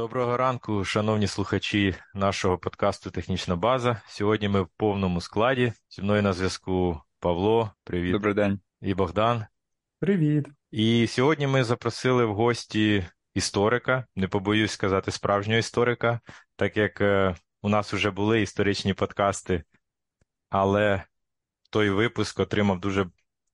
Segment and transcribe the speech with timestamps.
[0.00, 4.00] Доброго ранку, шановні слухачі нашого подкасту Технічна база.
[4.08, 5.72] Сьогодні ми в повному складі.
[5.90, 8.12] Зі мною на зв'язку Павло, привіт.
[8.12, 8.60] Добрий день.
[8.80, 9.44] І Богдан.
[9.98, 10.48] Привіт.
[10.70, 16.20] І сьогодні ми запросили в гості історика, не побоюсь сказати справжнього історика,
[16.56, 19.64] так як е, у нас вже були історичні подкасти,
[20.50, 21.02] але
[21.70, 23.06] той випуск отримав дуже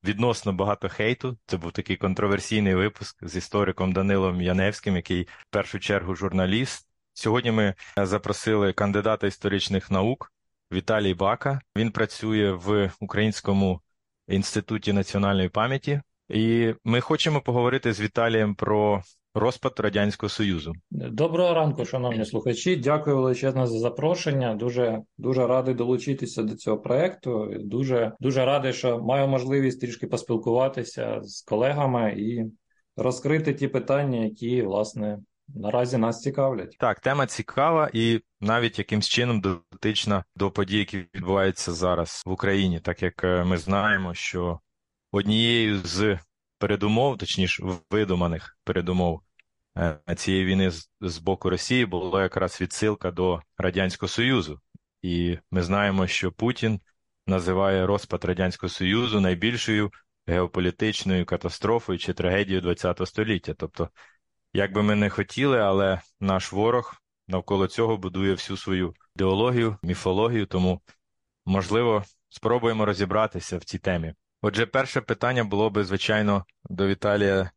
[0.07, 1.39] відносно багато хейту.
[1.47, 6.89] Це був такий контроверсійний випуск з істориком Данилом Яневським, який в першу чергу журналіст.
[7.15, 10.33] Сьогодні ми запросили кандидата історичних наук
[10.73, 11.61] Віталій Бака.
[11.77, 13.81] Він працює в Українському
[14.29, 19.03] інституті національної пам'яті, і ми хочемо поговорити з Віталієм про
[19.37, 20.73] розпад радянського союзу.
[20.91, 22.77] Доброго ранку, шановні слухачі.
[22.77, 24.55] Дякую величезно за запрошення.
[24.55, 27.55] Дуже дуже радий долучитися до цього проекту.
[27.61, 32.45] Дуже дуже радий, що маю можливість трішки поспілкуватися з колегами і
[32.97, 36.77] розкрити ті питання, які власне наразі нас цікавлять.
[36.79, 42.81] Так, тема цікава і навіть якимсь чином дотична до подій, які відбуваються зараз в Україні,
[42.81, 44.61] так як е, ми знаємо, що
[45.13, 46.19] однією з
[46.59, 49.21] передумов, точніше видуманих передумов
[50.17, 54.61] цієї війни з, з боку Росії була якраз відсилка до Радянського Союзу.
[55.03, 56.81] І ми знаємо, що Путін
[57.27, 59.91] називає розпад Радянського Союзу найбільшою
[60.27, 63.55] геополітичною катастрофою чи трагедією ХХ століття.
[63.59, 63.91] Тобто,
[64.53, 66.95] як би ми не хотіли, але наш ворог
[67.29, 70.81] навколо цього будує всю свою ідеологію, міфологію, тому,
[71.47, 74.15] можливо, спробуємо розібратися в цій темі.
[74.43, 77.51] Отже, перше питання було би, звичайно, до Віталія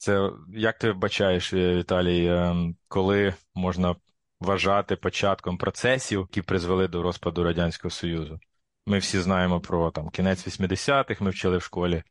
[0.00, 3.96] це як ти бачаєш, е, Віталій, ем, коли можна
[4.40, 8.40] вважати початком процесів, які призвели до розпаду Радянського Союзу?
[8.86, 12.02] Ми всі знаємо про там кінець 80-х, ми вчили в школі.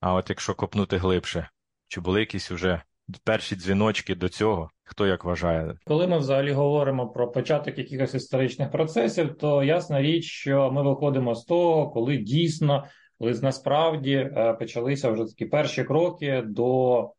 [0.00, 1.48] А от якщо копнути глибше,
[1.88, 2.82] чи були якісь уже
[3.24, 4.70] перші дзвіночки до цього?
[4.84, 5.78] Хто як вважає?
[5.86, 11.34] Коли ми взагалі говоримо про початок якихось історичних процесів, то ясна річ, що ми виходимо
[11.34, 12.84] з того, коли дійсно
[13.24, 17.10] коли насправді е, почалися вже такі перші кроки до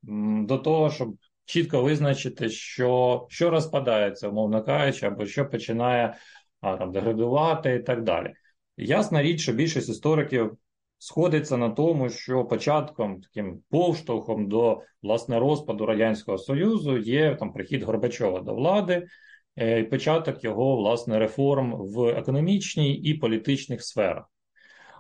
[0.48, 6.16] до того, щоб чітко визначити, що що розпадається, умовно кажучи, або що починає
[6.62, 8.34] а, там деградувати і так далі.
[8.78, 10.58] Ясна річ, що більшість істориків
[10.98, 17.84] сходиться на тому, що початком таким повштовхом до власне розпаду радянського союзу є там прихід
[17.84, 19.08] Горбачова до влади.
[19.56, 24.35] Е, і початок його власне реформ в економічній і політичних сферах.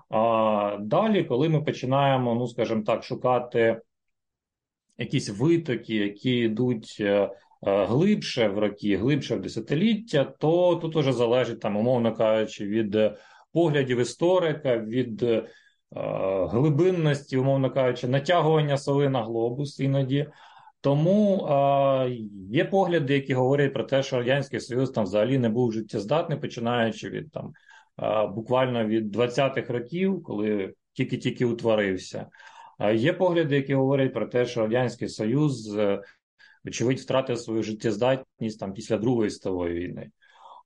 [0.09, 3.81] А далі, коли ми починаємо, ну скажімо так, шукати
[4.97, 7.29] якісь витоки, які йдуть е,
[7.67, 12.97] е, глибше в роки, глибше в десятиліття, то тут уже залежить там, умовно кажучи, від
[13.53, 15.49] поглядів історика, від е,
[16.49, 20.27] глибинності, умовно кажучи, натягування соли на глобус іноді.
[20.81, 22.09] Тому е,
[22.49, 27.09] є погляди, які говорять про те, що радянський союз там взагалі не був життєздатний, починаючи
[27.09, 27.53] від там
[28.35, 32.27] буквально від 20-х років, коли тільки-тільки утворився.
[32.93, 36.01] Є погляди, які говорять про те, що Радянський Союз, е,
[36.63, 40.09] вочевидь, втратив свою життєздатність там після Другої світової війни.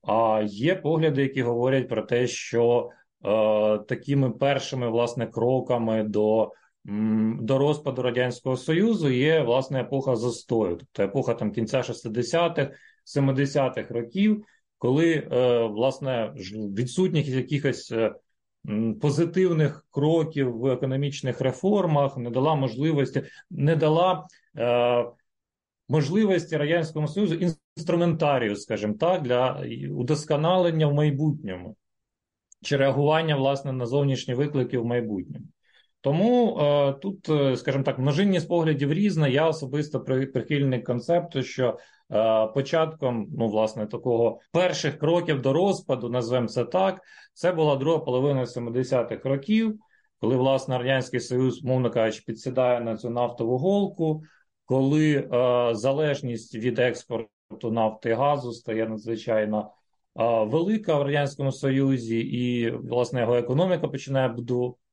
[0.02, 2.90] А є погляди, які говорять про те, що
[3.24, 6.52] е, такими першими власне кроками до
[7.40, 12.70] до розпаду Радянського Союзу є власне епоха застою, тобто епоха там кінця 60-х,
[13.18, 14.44] 70-х років,
[14.80, 16.32] коли е, власне
[16.76, 18.14] відсутність якихось е,
[19.00, 24.26] позитивних кроків в економічних реформах не дала можливості, не дала
[24.58, 25.04] е,
[25.88, 31.76] можливості радянському союзу інструментарію, скажімо так, для удосконалення в майбутньому
[32.62, 35.46] чи реагування власне на зовнішні виклики в майбутньому.
[36.00, 36.58] Тому
[37.02, 37.24] тут,
[37.58, 39.28] скажімо так, множинність поглядів різна.
[39.28, 41.78] Я особисто прихильник концепту, що
[42.54, 47.00] початком, ну, власне, такого перших кроків до розпаду, назвемо це так,
[47.34, 49.78] це була друга половина 70-х років,
[50.20, 54.22] коли власне радянський союз, мовно кажучи, підсідає на цю нафтову голку,
[54.64, 59.70] коли е, залежність від експорту нафти і газу стає надзвичайно
[60.20, 64.34] е, велика в радянському союзі, і власне його економіка починає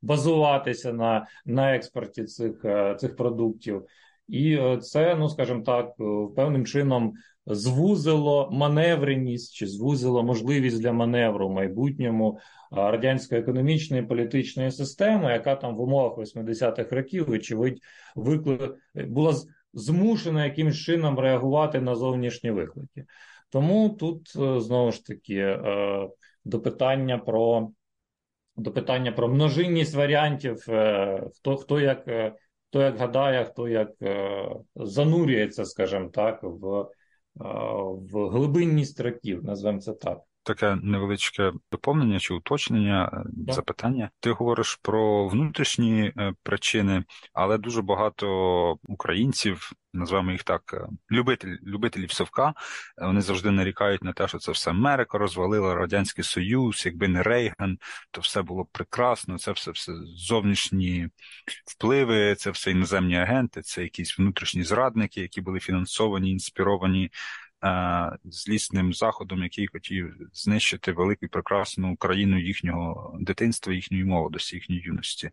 [0.02, 3.86] базуватися на на експорті цих, е, цих продуктів.
[4.28, 6.04] І е, це, ну скажімо так, е,
[6.36, 7.14] певним чином
[7.46, 12.40] звузило маневреність чи звузило можливість для маневру в майбутньому
[12.72, 17.80] радянської економічної політичної системи, яка там в умовах 80-х років, вочевидь,
[18.16, 18.76] викли...
[18.96, 19.34] була
[19.74, 23.06] змушена якимось чином реагувати на зовнішні виклики.
[23.50, 25.60] Тому тут е, знову ж таки
[26.46, 27.70] до питання про
[28.60, 30.58] до питання про множинність варіантів,
[31.36, 32.08] хто хто як
[32.70, 36.88] хто як гадає, хто як е, занурюється, скажімо так, в
[38.12, 44.10] в глибинні років, назвемо це так таке невеличке доповнення чи уточнення, е, запитання.
[44.20, 47.04] Ти говориш про внутрішні е, причини,
[47.34, 52.54] але дуже багато українців, називаємо їх так, е, любитель, любителів совка,
[52.98, 57.78] вони завжди нарікають на те, що це все Америка розвалила Радянський Союз, якби не Рейган,
[58.12, 59.38] то все було прекрасно.
[59.38, 61.10] Це все все зовнішні
[61.66, 67.12] впливи, це все іноземні агенти, це якісь внутрішні зрадники, які були фінансовані, інспіровані
[68.24, 75.30] злісним заходом, який хотів знищити велику прекрасну країну їхнього дитинства, їхньої молодості, їхньої юності.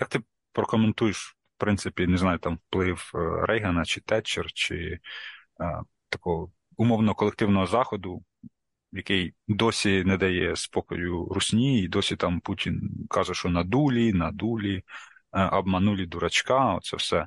[0.00, 0.20] Як ти
[0.52, 4.98] прокоментуєш, в принципі, не знаю, там вплив е, Рейгана чи Тетчер, чи
[6.08, 8.24] такого умовно колективного заходу,
[8.92, 14.82] який досі не дає спокою Русні, і досі там Путін каже, що надулі, надулі,
[15.32, 17.26] е, обманулі дурачка, оце все.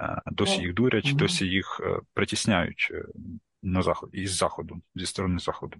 [0.00, 3.04] Е, досі їх дурять, досі їх е, притісняють е,
[3.62, 5.76] на заход із заходу, зі сторони заходу.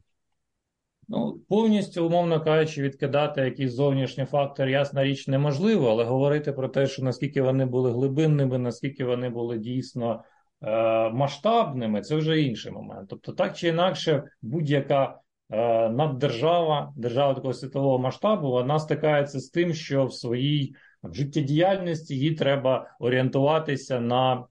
[1.09, 6.87] Ну, повністю, умовно кажучи, відкидати якісь зовнішні фактори, ясна річ, неможливо, але говорити про те,
[6.87, 10.25] що наскільки вони були глибинними, наскільки вони були дійсно
[10.63, 13.09] е, масштабними, це вже інший момент.
[13.09, 15.19] Тобто, так чи інакше, будь-яка
[15.51, 22.19] е, наддержава, держава такого світового масштабу, вона стикається з тим, що в своїй в життєдіяльності
[22.19, 24.47] їй треба орієнтуватися на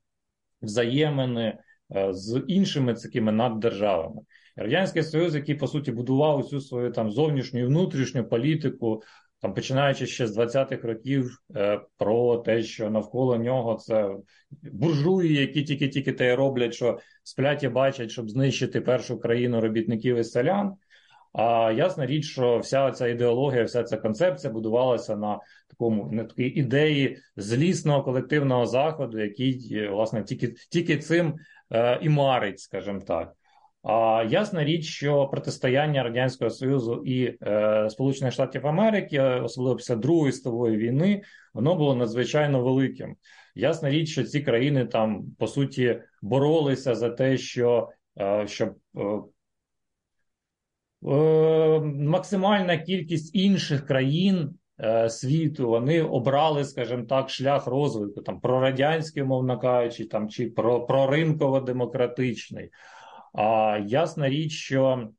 [0.62, 1.58] взаємини
[1.96, 4.22] е, з іншими такими наддержавами.
[4.56, 9.04] Радянський Союз, який по суті будував усю свою там зовнішню і внутрішню політику,
[9.42, 14.16] там починаючи ще з 20-х років, е, про те, що навколо нього це
[14.64, 20.24] буржуї, які тільки-тільки те роблять, що сплять і бачать, щоб знищити першу країну робітників і
[20.24, 20.74] селян.
[21.38, 25.40] А ясна річ, що вся ця ідеологія, вся ця концепція будувалася на
[25.70, 31.36] такому на такій ідеї злісного колективного заходу, який власне тільки тільки цим
[31.72, 33.34] е, і марить, скажімо так.
[33.84, 40.32] А ясна річ, що протистояння радянського союзу і е, Сполучених Штатів Америки, особливо після другої
[40.32, 41.22] світової війни,
[41.54, 43.16] воно було надзвичайно великим.
[43.56, 47.90] Ясна річ, що ці країни там по суті боролися за те, що
[48.20, 49.35] е, щоб е, Е,
[51.06, 59.60] максимальна кількість інших країн е, світу вони обрали, скажімо так, шлях розвитку там прорадянський, мовно
[59.60, 62.70] кажучи, там чи про проринково-демократичний.
[63.34, 65.10] А ясна річ, що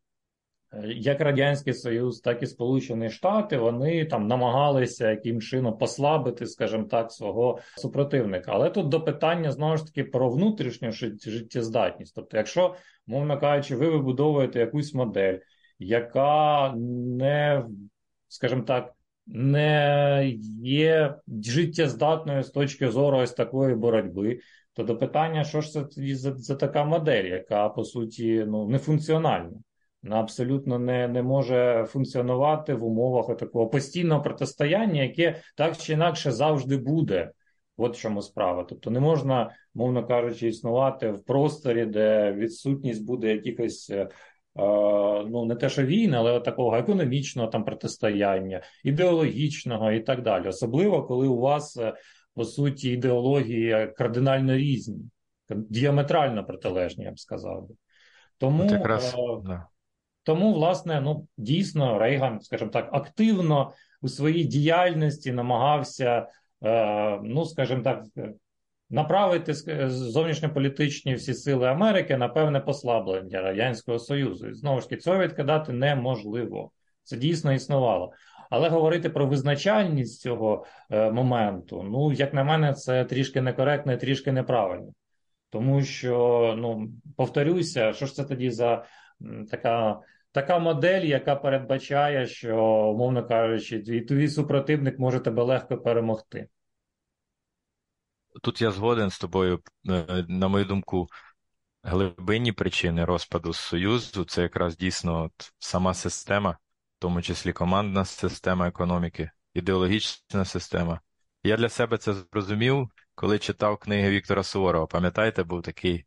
[0.72, 6.84] е, як Радянський Союз, так і Сполучені Штати вони там намагалися яким чином послабити, скажімо
[6.84, 8.52] так, свого супротивника.
[8.54, 12.14] Але тут до питання знову ж таки про внутрішню життєздатність.
[12.14, 12.74] Тобто, якщо,
[13.06, 15.38] мовно кажучи, ви вибудовуєте якусь модель
[15.78, 17.64] яка не,
[18.28, 18.92] скажімо так,
[19.26, 24.40] не є життєздатною з точки зору ось такої боротьби.
[24.72, 28.78] То до питання, що ж це за, за така модель, яка по суті ну, не
[28.78, 29.58] функціональна,
[30.02, 36.32] вона абсолютно не не може функціонувати в умовах такого постійного протистояння, яке так чи інакше
[36.32, 37.30] завжди буде.
[37.78, 38.64] От в чому справа.
[38.64, 44.08] Тобто не можна, мовно кажучи, існувати в просторі, де відсутність буде якихось Е,
[45.30, 50.48] ну не те, що війни, але такого економічного там протистояння, ідеологічного і так далі.
[50.48, 51.94] Особливо, коли у вас е,
[52.34, 54.98] по суті ідеології кардинально різні,
[55.50, 57.68] діаметрально протилежні, я б сказав.
[58.38, 59.66] Тому, якраз, е, да.
[60.22, 63.72] тому, власне, ну дійсно, Рейган, скажімо так, активно
[64.02, 66.28] у своїй діяльності намагався,
[66.64, 68.04] е, ну скажімо так,
[68.90, 69.54] направити
[69.88, 74.48] зовнішньополітичні всі сили Америки на певне послаблення Радянського Союзу.
[74.48, 76.70] І знову ж таки, цього відкидати неможливо.
[77.02, 78.12] Це дійсно існувало.
[78.50, 83.96] Але говорити про визначальність цього е, моменту, ну, як на мене, це трішки некоректно і
[83.96, 84.92] трішки неправильно.
[85.50, 88.84] Тому що, ну, повторюся, що ж це тоді за
[89.50, 90.00] така
[90.32, 92.56] така модель, яка передбачає, що,
[92.94, 96.48] умовно кажучи, твій супротивник може тебе легко перемогти.
[98.42, 101.08] Тут я згоден з тобою, е, на мою думку,
[101.82, 106.56] глибинні причини розпаду Союзу це якраз дійсно от сама система, в
[106.98, 111.00] тому числі командна система економіки, ідеологічна система.
[111.44, 114.86] Я для себе це зрозумів, коли читав книги Віктора Суворова.
[114.86, 116.06] Пам'ятаєте, був такий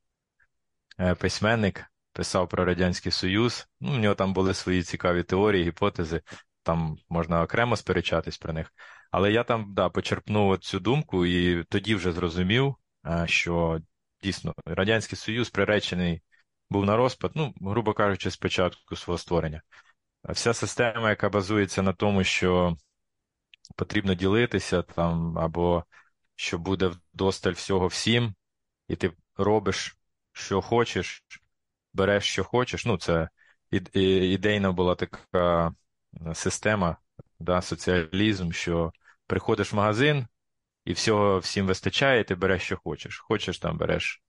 [1.00, 3.68] е, письменник, писав про Радянський Союз.
[3.82, 6.22] Ну, У нього там були свої цікаві теорії, гіпотези,
[6.70, 8.74] там можна окремо сперечатись про них.
[9.12, 13.80] Але я там да, почерпнув цю думку і тоді вже зрозумів, е, що
[14.24, 16.22] дійсно Радянський Союз приречений
[16.70, 19.62] був на розпад, ну, грубо кажучи, з початку свого створення.
[20.24, 22.78] Вся система, яка базується на тому, що
[23.76, 25.84] потрібно ділитися там, або
[26.36, 28.36] що буде вдосталь всього всім,
[28.88, 29.98] і ти робиш
[30.32, 31.24] що хочеш,
[31.94, 32.86] береш, що хочеш.
[32.86, 33.30] Ну, це
[33.94, 35.74] ідейна була така
[36.34, 36.98] система,
[37.40, 38.92] да, соціалізм, що
[39.28, 40.28] приходиш в магазин
[40.86, 43.18] і всього всім вистачає, і ти береш, що хочеш.
[43.20, 44.22] Хочеш там береш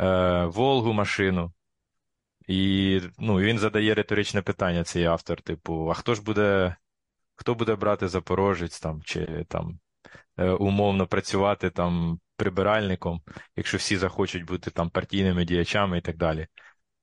[0.00, 1.52] е, Волгу машину.
[2.46, 6.76] І ну, він задає риторичне питання, цей автор, типу, а хто ж буде,
[7.34, 9.80] хто буде брати Запорожець там, чи там
[10.36, 13.22] е, умовно працювати там прибиральником,
[13.56, 16.46] якщо всі захочуть бути там партійними діячами і так далі.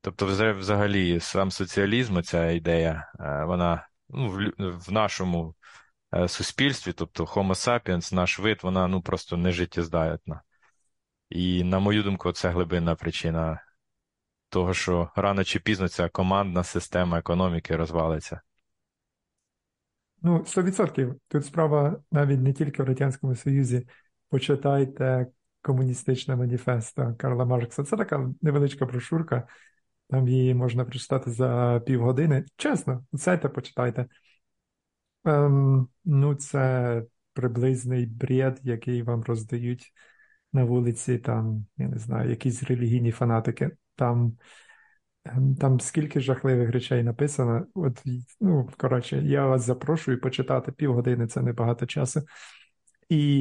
[0.02, 0.26] Тобто,
[0.60, 5.56] взагалі, сам соціалізм, ця ідея, е, вона ну, в, в нашому
[6.16, 10.42] е, суспільстві, тобто Homo sapiens, наш вид, вона ну просто не життєздатна.
[11.30, 13.62] І, на мою думку, це глибинна причина
[14.50, 18.42] того, що рано чи пізно ця командна система економіки розвалиться.
[20.22, 21.14] Ну, 100%.
[21.28, 23.88] Тут справа навіть не тільки в Радянському Союзі.
[24.30, 25.28] Почитайте
[25.62, 27.84] комуністичне маніфесто Карла Маркса.
[27.84, 29.48] Це така невеличка брошурка,
[30.10, 32.46] там її можна прочитати за півгодини.
[32.58, 34.06] Чесно, сайте почитайте.
[35.26, 39.94] Ем, Ну, це приблизний бред, який вам роздають
[40.54, 43.72] на вулиці, там, я не знаю, якісь релігійні фанатики.
[43.96, 44.38] Там
[45.26, 47.66] ем, там скільки жахливих речей написано.
[47.74, 48.04] От,
[48.42, 52.22] ну, коротше, я вас запрошую почитати півгодини, це небагато часу.
[53.10, 53.40] І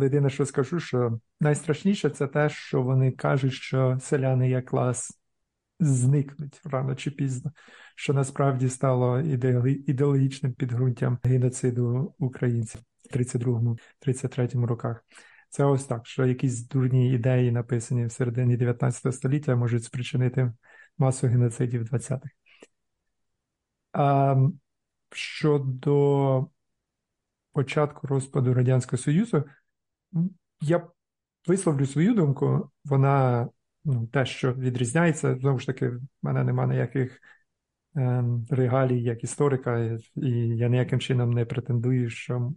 [0.00, 5.21] єдине, що скажу, що найстрашніше це те, що вони кажуть, що селяни є клас
[5.84, 7.52] зникнуть рано чи пізно,
[7.96, 15.04] що насправді стало ідеологічним підґрунтям геноциду українців в 32-33 роках.
[15.48, 20.52] Це ось так, що якісь дурні ідеї, написані в середині 19 століття, можуть спричинити
[20.98, 22.28] масу геноцидів 20-х.
[23.92, 24.36] А
[25.10, 26.46] щодо
[27.52, 29.44] початку розпаду Радянського Союзу,
[30.60, 30.88] я
[31.46, 33.48] висловлю свою думку, вона
[33.84, 37.20] ну, те, що відрізняється, знову ж таки, в мене немає ніяких
[37.96, 42.52] е, регалій як історика, і я ніяким чином не претендую, що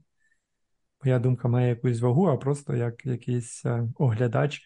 [1.04, 4.62] моя думка має якусь вагу, а просто як якийсь е, оглядач.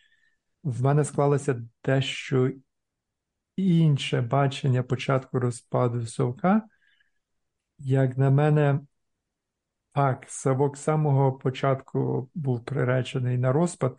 [0.63, 2.51] В мене склалося дещо
[3.56, 6.62] інше бачення початку розпаду совка.
[7.78, 8.80] Як на мене,
[9.94, 13.98] так, совок з самого початку був приречений на розпад,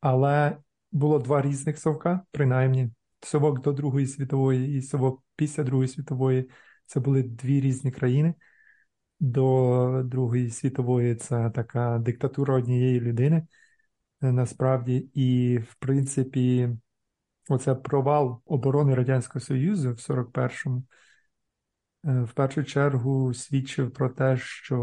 [0.00, 0.56] але
[0.94, 2.90] було два різних совка, принаймні.
[3.20, 6.50] Совок до Другої світової і совок після Другої світової
[6.86, 8.34] це були дві різні країни.
[9.20, 13.46] До Другої світової це така диктатура однієї людини.
[14.22, 16.68] Е, насправді, і, в принципі,
[17.48, 20.84] оце провал оборони Радянського Союзу в 41-му
[22.04, 24.76] е, в першу чергу свідчив про те, що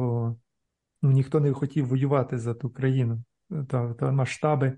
[1.02, 3.24] ну, ніхто не хотів воювати за ту країну.
[3.50, 4.78] Тобто масштаби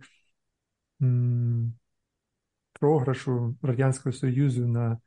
[2.73, 4.99] програшу Радянського Союзу на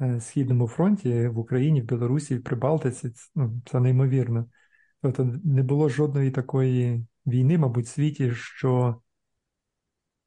[0.00, 4.46] е, Східному фронті в Україні, в Білорусі, в Прибалтиці, ну, це неймовірно.
[5.02, 9.00] Тобто не було жодної такої війни, мабуть, в світі, що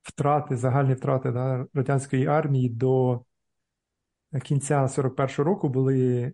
[0.01, 3.21] втрати, загальні втрати да, радянської армії до
[4.43, 6.33] кінця 41-го року були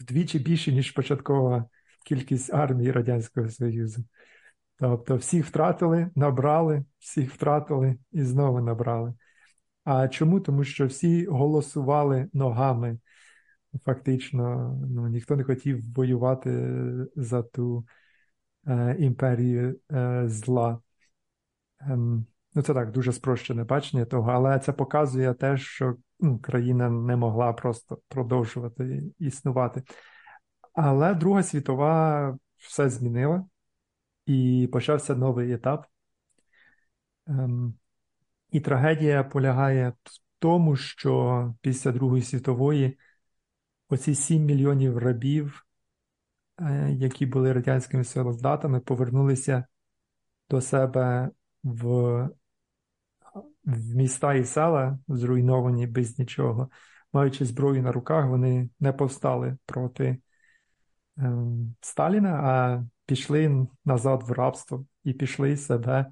[0.00, 1.64] вдвічі більші, ніж початкова
[2.04, 4.04] кількість армії Радянського Союзу.
[4.80, 9.14] Тобто всіх втратили, набрали, всіх втратили і знову набрали.
[9.84, 10.40] А чому?
[10.40, 12.98] Тому що всі голосували ногами.
[13.84, 16.80] Фактично, ну, ніхто не хотів воювати
[17.16, 17.86] за ту
[18.66, 20.80] е, імперію е, зла.
[21.80, 26.90] Ем, ну, Це так, дуже спрощене бачення того, але це показує те, що ну, країна
[26.90, 29.82] не могла просто продовжувати існувати.
[30.72, 33.44] Але Друга світова все змінила
[34.28, 35.86] і почався новий етап.
[37.26, 37.74] Ем,
[38.50, 42.98] І трагедія полягає в тому, що після Другої світової
[43.88, 45.66] оці 7 мільйонів рабів,
[46.60, 49.64] е, які були радянськими солдатами, повернулися
[50.50, 51.30] до себе
[51.62, 52.28] в
[53.64, 56.70] в міста і села, зруйновані без нічого.
[57.12, 60.18] Маючи зброю на руках, вони не повстали проти
[61.18, 66.06] ем, Сталіна, а пішли назад в рабство і пішли себе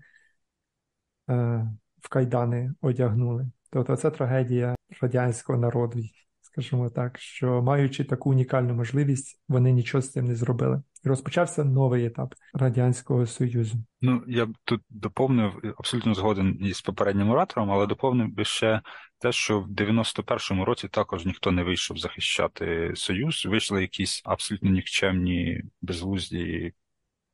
[1.31, 1.67] е,
[2.03, 3.51] в кайдани одягнули.
[3.71, 5.99] Тобто це трагедія радянського народу,
[6.43, 10.83] скажімо так, що маючи таку унікальну можливість, вони нічого з цим не зробили.
[11.05, 13.77] І розпочався новий етап Радянського Союзу.
[14.01, 18.81] Ну я б тут доповнив абсолютно згоден із попереднім оратором, але доповнив би ще
[19.19, 23.47] те, що в 91-му році також ніхто не вийшов захищати Союз.
[23.47, 26.73] Вийшли якісь абсолютно нікчемні безглузді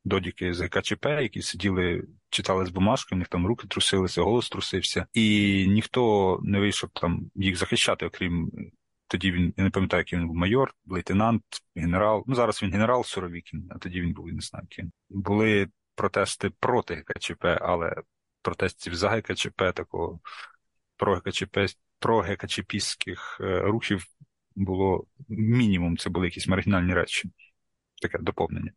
[0.04, 5.06] додіки з ГКЧП, які сиділи читали з бумажки, в них там руки трусилися, голос трусився,
[5.12, 8.50] і ніхто не вийшов там їх захищати, окрім
[9.06, 11.42] тоді він, я не пам'ятаю, який він був майор, лейтенант,
[11.76, 12.24] генерал.
[12.26, 14.92] Ну зараз він генерал Суровікін, а тоді він був, я не знаю ким.
[15.10, 17.94] Були протести проти ГКЧП, але
[18.42, 20.20] протестів за ГКЧП, такого
[20.96, 21.58] про ГКЧП,
[21.98, 24.06] про ГКЧПських е, рухів
[24.56, 27.30] було мінімум, це були якісь маргінальні речі.
[28.02, 28.72] Таке доповнення.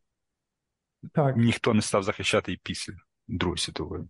[1.12, 1.36] Так.
[1.36, 2.92] Ніхто не став захищати і після
[3.28, 4.04] Другої світової.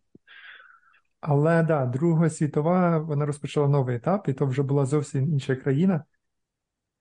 [1.21, 6.05] Але да, Друга світова вона розпочала новий етап, і то вже була зовсім інша країна.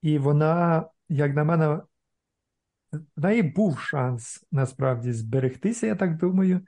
[0.02, 1.80] І вона, як на мене,
[2.92, 6.60] в неї був шанс насправді зберегтися, я так думаю,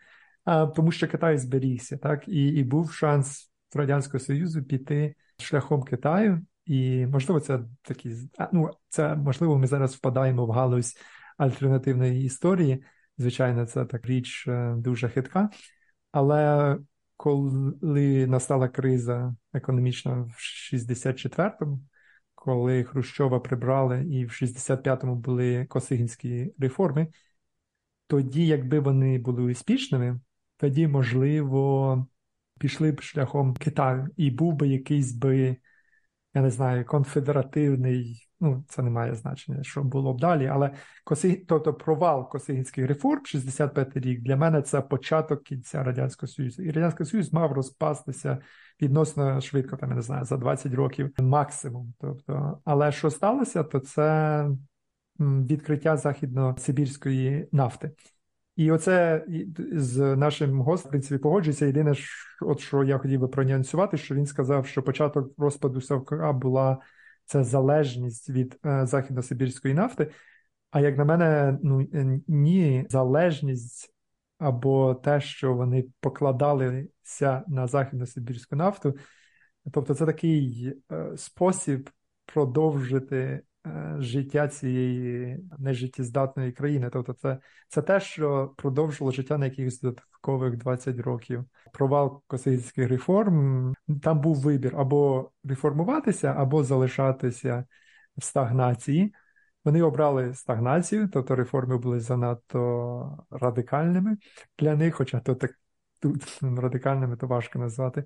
[0.44, 6.46] а, тому що Китай зберігся, так, і і був шанс Радянського Союзу піти шляхом Китаю.
[6.64, 8.16] І, можливо, це такі,
[8.52, 10.94] ну, це можливо, ми зараз впадаємо в галузь
[11.38, 12.84] альтернативної історії.
[13.18, 15.50] Звичайно, це так річ е, дуже хитка.
[16.12, 16.78] Але
[17.16, 20.34] коли настала криза економічна в
[20.74, 21.80] 64-му,
[22.34, 27.08] коли Хрущова прибрали, і в 65-му були Косигінські реформи,
[28.06, 30.20] тоді, якби вони були успішними,
[30.56, 32.06] тоді, можливо,
[32.58, 35.56] пішли б шляхом Китаю, і був би якийсь би,
[36.34, 40.46] я не знаю, конфедеративний ну це не має значення, що було б далі.
[40.46, 40.70] Але
[41.04, 46.62] коси, тобто провал Косигінських реформ, 65 рік, для мене це початок кінця Радянського Союзу.
[46.62, 48.38] І Радянський Союз мав розпастися
[48.82, 51.94] відносно швидко, там я не знаю, за 20 років максимум.
[52.00, 54.48] Тобто, але що сталося, то це
[55.20, 57.90] відкриття західно-сибірської нафти.
[58.58, 59.24] І оце
[59.72, 61.66] з нашим гостем, в принципі, погоджується.
[61.66, 61.94] Єдине,
[62.40, 66.78] от що я хотів би пронюансувати, що він сказав, що початок розпаду Савка була
[67.24, 70.10] це залежність від е, західно-сибірської нафти.
[70.70, 73.94] А як на мене, ну е, ні, залежність
[74.38, 78.94] або те, що вони покладалися на західно-сибірську нафту,
[79.72, 81.90] тобто це такий е, спосіб
[82.24, 83.42] продовжити
[83.98, 86.90] життя цієї нежиттєздатної країни.
[86.92, 91.44] Тобто, це це те, що продовжило життя на якихось додаткових 20 років.
[91.72, 97.64] Провал косинських реформ там був вибір або реформуватися, або залишатися
[98.16, 99.14] в стагнації.
[99.64, 104.16] Вони обрали стагнацію, тобто реформи були занадто радикальними
[104.58, 105.50] для них, хоча то так
[106.00, 108.04] тут радикальними то важко назвати.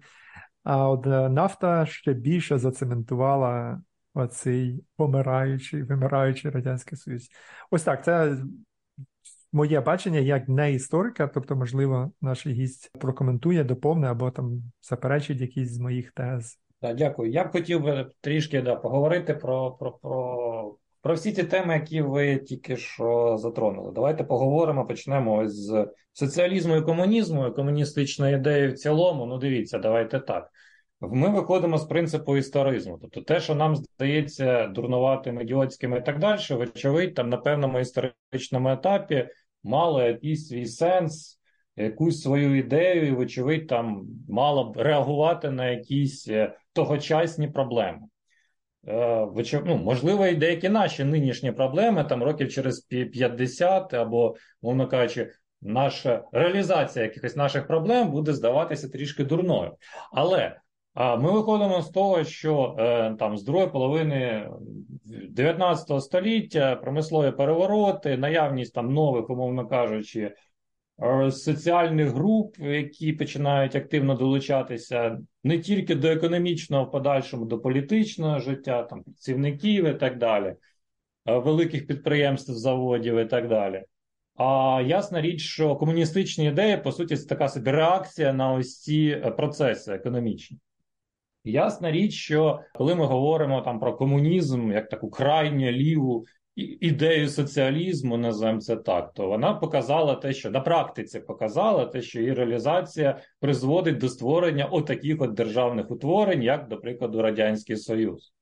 [0.65, 3.83] А от е, нафта ще більше зацементувала
[4.15, 7.29] оцей помираючий, вимираючий Радянський Союз.
[7.71, 8.37] Ось так, це
[9.53, 15.73] моє бачення як не історика, тобто, можливо, наш гість прокоментує, доповне або там заперечить якісь
[15.73, 16.59] з моїх тез.
[16.83, 17.31] Да, дякую.
[17.31, 20.77] Я б хотів би трішки да, поговорити про, про, про.
[21.03, 24.87] Про всі ті теми, які ви тільки що затронули, давайте поговоримо.
[24.87, 29.27] Почнемо ось з соціалізму і комунізму, і комуністичної ідеї в цілому.
[29.27, 30.51] Ну, дивіться, давайте так.
[31.11, 32.99] Ми виходимо з принципу історизму.
[33.01, 38.71] Тобто, те, що нам здається дурнуватим, ідіотським і так далі, вочевидь, там на певному історичному
[38.71, 39.29] етапі
[39.63, 41.41] мало якийсь свій сенс,
[41.77, 47.99] якусь свою ідею, і, вочевидь, там мало б реагувати на якісь е, тогочасні проблеми.
[48.89, 49.29] Е,
[49.67, 55.31] ну, Можливо, і деякі наші нинішні проблеми, там років через 50 або, мовно кажучи,
[55.63, 59.77] наша реалізація якихось наших проблем буде здаватися трішки дурною.
[60.13, 60.57] Але
[60.95, 64.49] ми виходимо з того, що е, там з другої половини
[65.31, 70.35] 19 століття промислові перевороти, наявність там нових, умовно кажучи,
[71.03, 78.39] е, соціальних груп, які починають активно долучатися не тільки до економічного, в подальшому до політичного
[78.39, 80.55] життя, там працівників і так далі,
[81.27, 83.85] е, великих підприємств, заводів і так далі.
[84.37, 89.23] А ясна річ, що комуністичні ідеї, по суті, це така собі реакція на ось ці
[89.37, 90.59] процеси економічні.
[91.45, 96.25] Ясна річ, що коли ми говоримо там про комунізм, як таку крайню ліву
[96.57, 102.21] ідею соціалізму, називаємо це так, то вона показала те, що на практиці показала те, що
[102.21, 108.33] її реалізація призводить до створення отаких от державних утворень, як, до прикладу, Радянський Союз.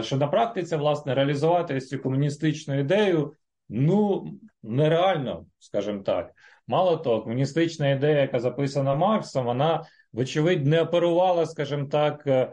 [0.00, 3.34] Що на практиці, власне, реалізувати цю комуністичну ідею
[3.68, 4.26] ну
[4.62, 6.30] нереально, скажімо так.
[6.66, 9.84] Мало того, комуністична ідея, яка записана Марксом, вона
[10.18, 12.52] вочевидь, не оперувала, скажімо так, е,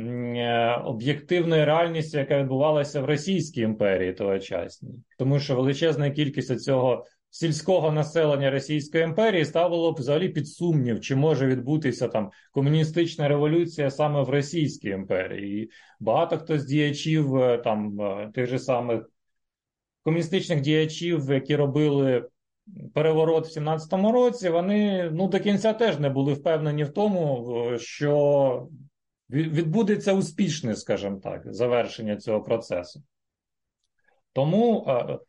[0.00, 7.92] е, об'єктивною реальністю, яка відбувалася в Російській імперії тогочасній, тому що величезна кількість цього сільського
[7.92, 14.22] населення Російської імперії ставило б взагалі під сумнів, чи може відбутися там комуністична революція саме
[14.22, 15.62] в Російській імперії.
[15.62, 17.98] І Багато хто з діячів е, там
[18.34, 19.10] тих же самих
[20.02, 22.28] комуністичних діячів, які робили
[22.94, 28.68] переворот в 17-му році, вони ну, до кінця теж не були впевнені в тому, що
[29.30, 33.02] відбудеться успішне, скажімо так, завершення цього процесу.
[34.32, 34.86] Тому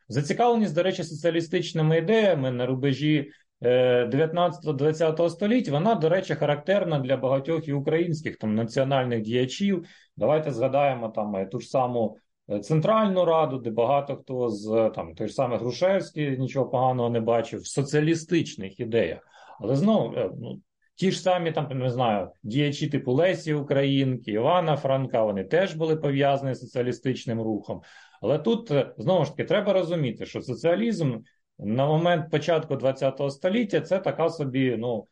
[0.08, 3.30] зацікавленість, до речі, соціалістичними ідеями на рубежі
[3.62, 9.86] 19-20 е, століття, вона, до речі, характерна для багатьох і українських там національних діячів.
[10.16, 12.16] Давайте згадаємо там ту ж саму
[12.62, 17.60] Центральну Раду, де багато хто з там той ж самий Грушевський нічого поганого не бачив
[17.60, 19.20] в соціалістичних ідеях.
[19.60, 20.60] Але знову ну,
[20.94, 25.96] ті ж самі там не знаю, діячі типу Лесі Українки, Івана Франка, вони теж були
[25.96, 27.82] пов'язані з соціалістичним рухом.
[28.22, 31.16] Але тут е, знову ж таки треба розуміти, що соціалізм
[31.58, 35.06] на момент початку ХХ століття це така собі, ну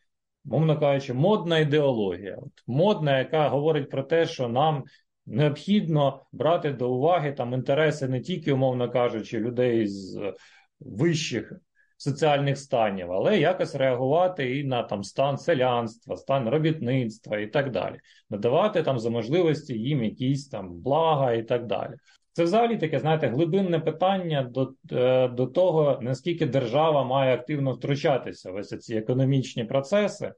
[0.44, 4.84] мовно кажучи, модна ідеологія, От, модна, яка говорить про те, що нам
[5.26, 10.32] необхідно брати до уваги там інтереси не тільки, умовно кажучи, людей з
[10.80, 11.52] вищих
[11.96, 18.00] соціальних станів, але якось реагувати і на там стан селянства, стан робітництва і так далі,
[18.30, 21.94] надавати там за можливості їм якісь там блага і так далі.
[22.32, 28.50] Це взагалі таке, знаєте, глибинне питання до е, до того, наскільки держава має активно втручатися
[28.50, 30.32] в ось ці економічні процеси.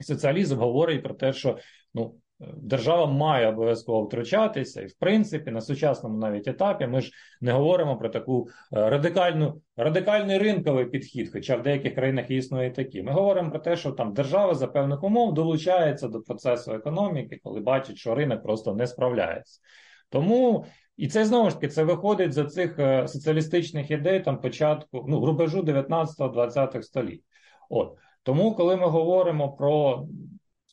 [0.00, 1.58] Соціалізм говорить про те, що
[1.94, 7.52] ну, держава має обов'язково втручатися, і в принципі на сучасному навіть етапі ми ж не
[7.52, 13.02] говоримо про таку е, радикальну радикальний ринковий підхід, хоча в деяких країнах існує такі.
[13.02, 17.60] Ми говоримо про те, що там держава за певних умов долучається до процесу економіки, коли
[17.60, 19.60] бачить, що ринок просто не справляється.
[20.08, 20.66] Тому
[20.96, 25.26] і це знову ж таки це виходить за цих е, соціалістичних ідей там початку ну
[25.26, 27.22] рубежу 19-20 століть.
[27.70, 30.06] От тому, коли ми говоримо про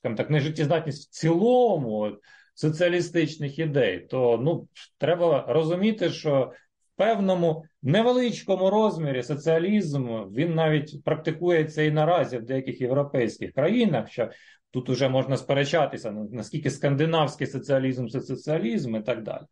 [0.02, 2.12] скажімо так, нежиттєздатність в цілому
[2.54, 6.52] соціалістичних ідей, то ну треба розуміти, що
[6.94, 14.12] в певному невеличкому розмірі соціалізм він навіть практикується і наразі в деяких європейських країнах.
[14.12, 14.30] що
[14.72, 19.44] Тут уже можна сперечатися, наскільки скандинавський соціалізм це соціалізм і так далі.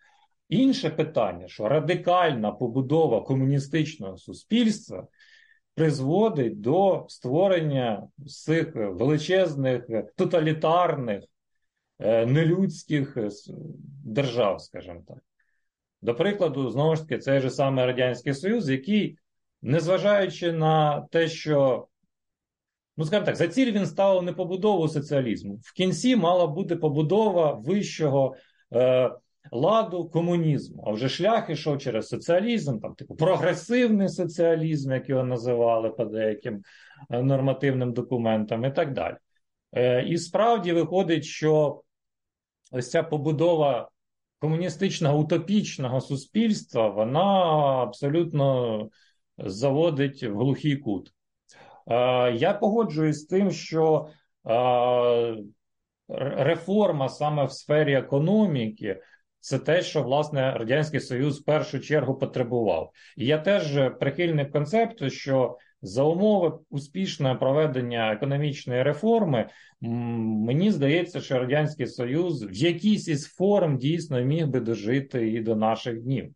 [0.49, 5.07] Інше питання, що радикальна побудова комуністичного суспільства
[5.79, 9.83] призводить до створення цих величезних
[10.15, 11.23] тоталітарних,
[11.99, 13.29] е, нелюдських е,
[14.05, 15.17] держав, скажімо так.
[16.01, 19.17] До прикладу, знову ж таки, цей же самий Радянський Союз, який,
[19.61, 21.87] незважаючи на те, що,
[22.97, 25.59] ну, скажімо так, за ціль він ставив не побудову соціалізму.
[25.63, 28.35] В кінці мала бути побудова вищого.
[28.73, 29.11] Е,
[29.51, 30.83] ладу комунізму.
[30.87, 36.63] А вже шлях ішов через соціалізм, там типу прогресивний соціалізм, як його називали по деяким
[37.09, 39.15] е, нормативним документам, і так далі.
[39.75, 41.81] Е, і справді виходить, що
[42.71, 43.89] ось ця побудова
[44.39, 47.43] комуністичного утопічного суспільства, вона
[47.83, 48.89] абсолютно
[49.37, 51.13] заводить в глухий кут.
[51.87, 54.09] Е, я погоджуюсь з тим, що
[56.09, 59.01] реформа саме в сфері економіки
[59.39, 62.91] це те, що власне радянський союз в першу чергу потребував.
[63.17, 69.49] І я теж прихильник концепту, що за умови успішного проведення економічної реформи
[69.81, 75.55] мені здається, що радянський союз в якійсь із форм дійсно міг би дожити і до
[75.55, 76.33] наших днів.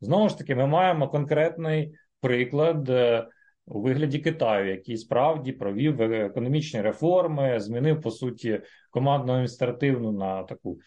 [0.00, 2.88] Знову ж таки, ми маємо конкретний приклад.
[2.88, 3.26] Е,
[3.66, 10.78] у вигляді Китаю, який справді провів економічні реформи, змінив по суті командну адміністративну на таку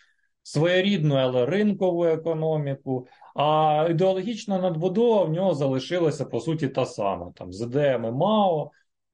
[0.47, 7.53] своєрідну, але ринкову економіку, а ідеологічна надбудова в нього залишилася по суті та сама: там
[7.53, 8.71] з ідеями МАО,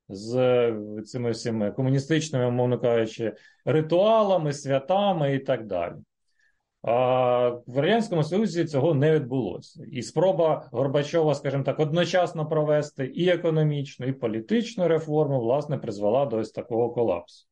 [0.09, 0.73] з
[1.05, 3.33] цими всіми комуністичними, мовно кажучи,
[3.65, 5.95] ритуалами, святами і так далі.
[6.81, 9.83] А В Радянському Союзі цього не відбулося.
[9.91, 16.37] І спроба Горбачова, скажімо так, одночасно провести і економічну, і політичну реформу, власне, призвела до
[16.37, 17.47] ось такого колапсу.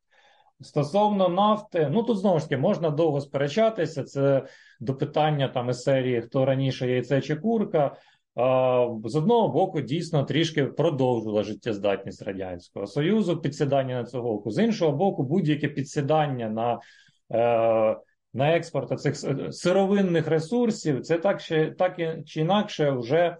[0.62, 4.04] Стосовно нафти, ну тут знову ж таки можна довго сперечатися.
[4.04, 4.46] Це
[4.80, 7.96] до питання там із серії хто раніше яйце чи курка.
[9.06, 14.52] З одного боку, дійсно трішки продовжила життєздатність Радянського Союзу, підсідання на цього боку.
[14.52, 16.80] З іншого боку, будь-яке підсідання на
[17.40, 17.98] е,
[18.34, 19.16] на експорт цих
[19.54, 21.42] сировинних ресурсів, це так,
[21.78, 23.38] так чи інакше вже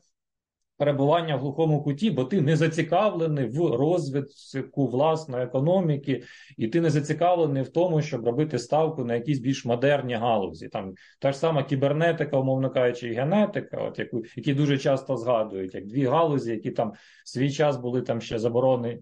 [0.82, 6.24] перебування в глухому куті, бо ти не зацікавлений в розвитку власної економіки,
[6.58, 10.68] і ти не зацікавлений в тому, щоб робити ставку на якісь більш модерні галузі.
[10.68, 15.76] Там та ж сама кібернетика, умовно кажучи, і генетика, от яку які дуже часто згадують,
[15.76, 16.92] як дві галузі, які там
[17.26, 19.00] в свій час були там ще заборонені.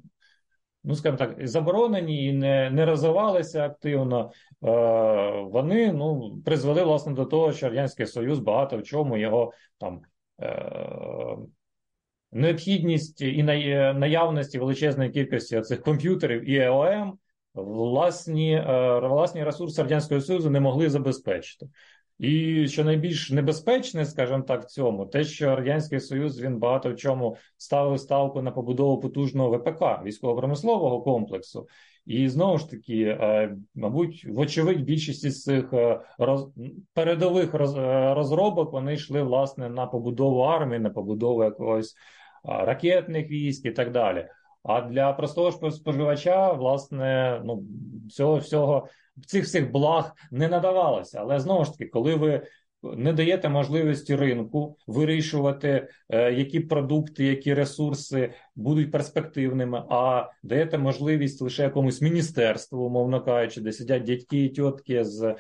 [0.84, 4.32] Ну, скажімо так, заборонені і не не розвивалися активно,
[4.64, 4.70] е,
[5.42, 10.02] вони ну, призвели власне до того, що Радянський Союз багато в чому його там
[10.42, 11.38] е,
[12.32, 17.18] необхідність і наявності величезної кількості цих комп'ютерів і ЕОМ
[17.54, 21.70] власні, е, власні ресурси радянського союзу не могли забезпечити.
[22.20, 26.96] І що найбільш небезпечне, скажімо так, в цьому, те, що радянський союз він багато в
[26.96, 31.68] чому ставив ставку на побудову потужного ВПК військово-промислового комплексу,
[32.06, 36.48] і знову ж таки, е, мабуть, вочевидь, більшість із цих е, роз...
[36.94, 37.76] передових роз...
[38.18, 41.96] розробок вони йшли власне на побудову армії, на побудову якогось
[42.44, 44.28] ракетних військ і так далі.
[44.64, 47.64] А для простого споживача, власне, ну
[48.08, 48.88] всього всього
[49.26, 51.20] цих всіх благ не надавалося.
[51.20, 52.42] Але знову ж таки, коли ви
[52.84, 61.42] не даєте можливості ринку вирішувати, е, які продукти, які ресурси будуть перспективними, а даєте можливість
[61.42, 65.36] лише якомусь міністерству, умовно кажучи, де сидять дядьки і тітки з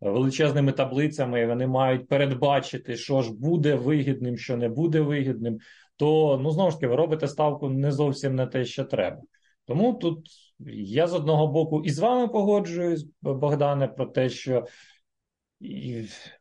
[0.00, 5.58] величезними таблицями, і вони мають передбачити, що ж буде вигідним, що не буде вигідним
[6.00, 9.22] то ну знову ж таки ви робите ставку не зовсім на те, що треба.
[9.64, 10.26] Тому тут
[10.66, 14.64] я з одного боку і з вами погоджуюсь, Богдане, про те, що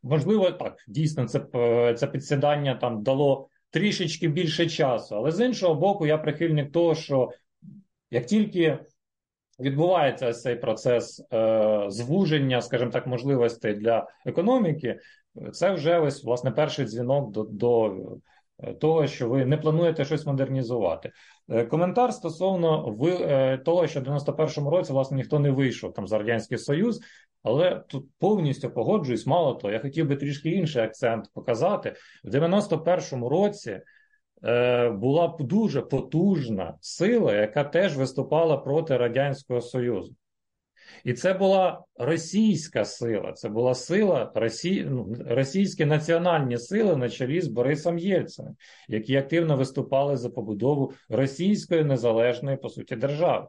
[0.03, 1.39] можливо, так, дійсно, це
[1.93, 5.15] це підсідання там дало трішечки більше часу.
[5.15, 7.29] Але з іншого боку, я прихильник того, що
[8.11, 8.79] як тільки
[9.59, 14.99] відбувається цей процес е, звуження, скажімо так, можливостей для економіки,
[15.53, 18.38] це вже ось власне перший дзвінок до, до Е,
[18.79, 21.11] того, що ви не плануєте щось модернізувати.
[21.49, 26.07] Е, коментар стосовно ви, е, того, що в 91-му році власне ніхто не вийшов там
[26.07, 27.01] за радянський союз,
[27.43, 29.25] але тут повністю погоджуюсь.
[29.25, 33.81] Мало того, я хотів би трішки інший акцент показати в 91-му році.
[34.91, 40.15] Була дуже потужна сила, яка теж виступала проти радянського союзу.
[41.03, 44.87] І це була російська сила, це була сила Росі...
[44.89, 48.55] ну, російські національні сили на чолі з Борисом Єльциним,
[48.87, 53.47] які активно виступали за побудову російської незалежної по суті держави.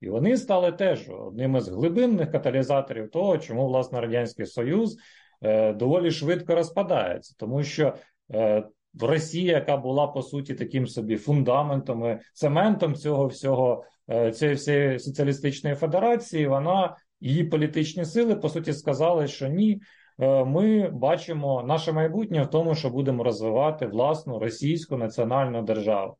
[0.00, 4.96] І вони стали теж одним із глибинних каталізаторів того, чому власне радянський союз
[5.42, 7.94] е, доволі швидко розпадається, тому що
[8.34, 8.64] е,
[9.06, 14.98] Росія, яка була по суті таким собі фундаментом, і цементом цього всього Е, цієї всієї
[14.98, 19.80] соціалістичної федерації, вона її політичні сили по суті сказали, що ні.
[20.20, 26.16] Е, ми бачимо наше майбутнє в тому, що будемо розвивати власну російську національну державу.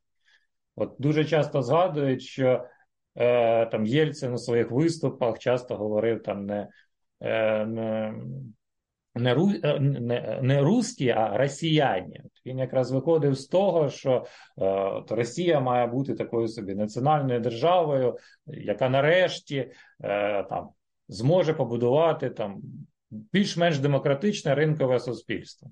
[0.77, 2.64] От дуже часто згадують, що
[3.17, 6.69] е, там Єльцин у своїх виступах часто говорив там не
[7.21, 8.14] е, не,
[9.18, 12.20] не, ру, е, не, не русські, а росіяні.
[12.46, 14.26] Він якраз виходив з того, що
[14.62, 19.70] е, Росія має бути такою собі національною державою, яка нарешті
[20.04, 20.68] е, там
[21.09, 22.61] зможе побудувати там
[23.11, 25.70] більш-менш демократичне ринкове суспільство.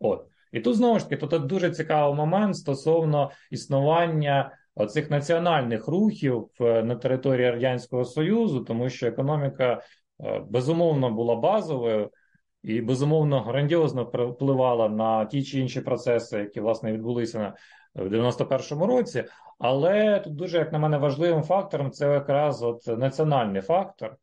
[0.00, 0.26] От.
[0.52, 4.52] І тут знову ж таки тут дуже цікавий момент стосовно існування
[4.88, 9.82] цих національних рухів на території Радянського Союзу, тому що економіка
[10.24, 12.10] е, безумовно була базовою
[12.62, 17.54] і безумовно грандіозно впливала на ті чи інші процеси, які власне відбулися
[17.94, 19.24] в 91-му році.
[19.58, 24.16] Але тут дуже, як на мене, важливим фактором це якраз от національний фактор,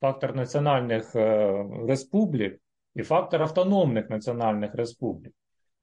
[0.00, 2.60] фактор національних е, республік
[2.94, 5.32] і фактор автономних національних республік.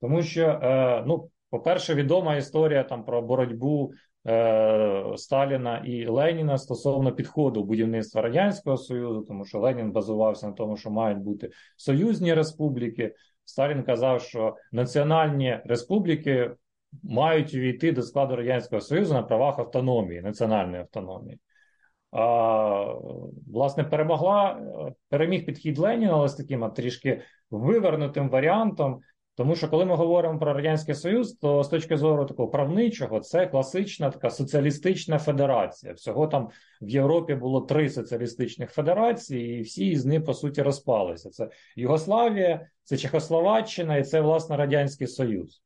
[0.01, 3.93] Тому що, е, ну, по-перше, відома історія там про боротьбу
[5.15, 10.89] Сталіна і Леніна стосовно підходу будівництва радянського союзу, тому що Ленін базувався на тому, що
[10.91, 13.15] мають бути союзні республіки.
[13.45, 16.51] Сталін казав, що національні республіки
[17.03, 21.39] мають увійти до складу радянського союзу на правах автономії, національної автономії.
[22.11, 22.95] А,
[23.47, 24.61] Власне, перемогла
[25.09, 29.01] переміг підхід Леніна, але з таким трішки вивернутим варіантом.
[29.35, 33.47] Тому що коли ми говоримо про радянський союз, то з точки зору такого правничого, це
[33.47, 35.93] класична така соціалістична федерація.
[35.93, 36.49] Всього там
[36.81, 41.29] в Європі було три соціалістичних федерації, і всі з них по суті розпалися.
[41.29, 45.63] Це Югославія, це Чехословаччина і це власне Радянський Союз.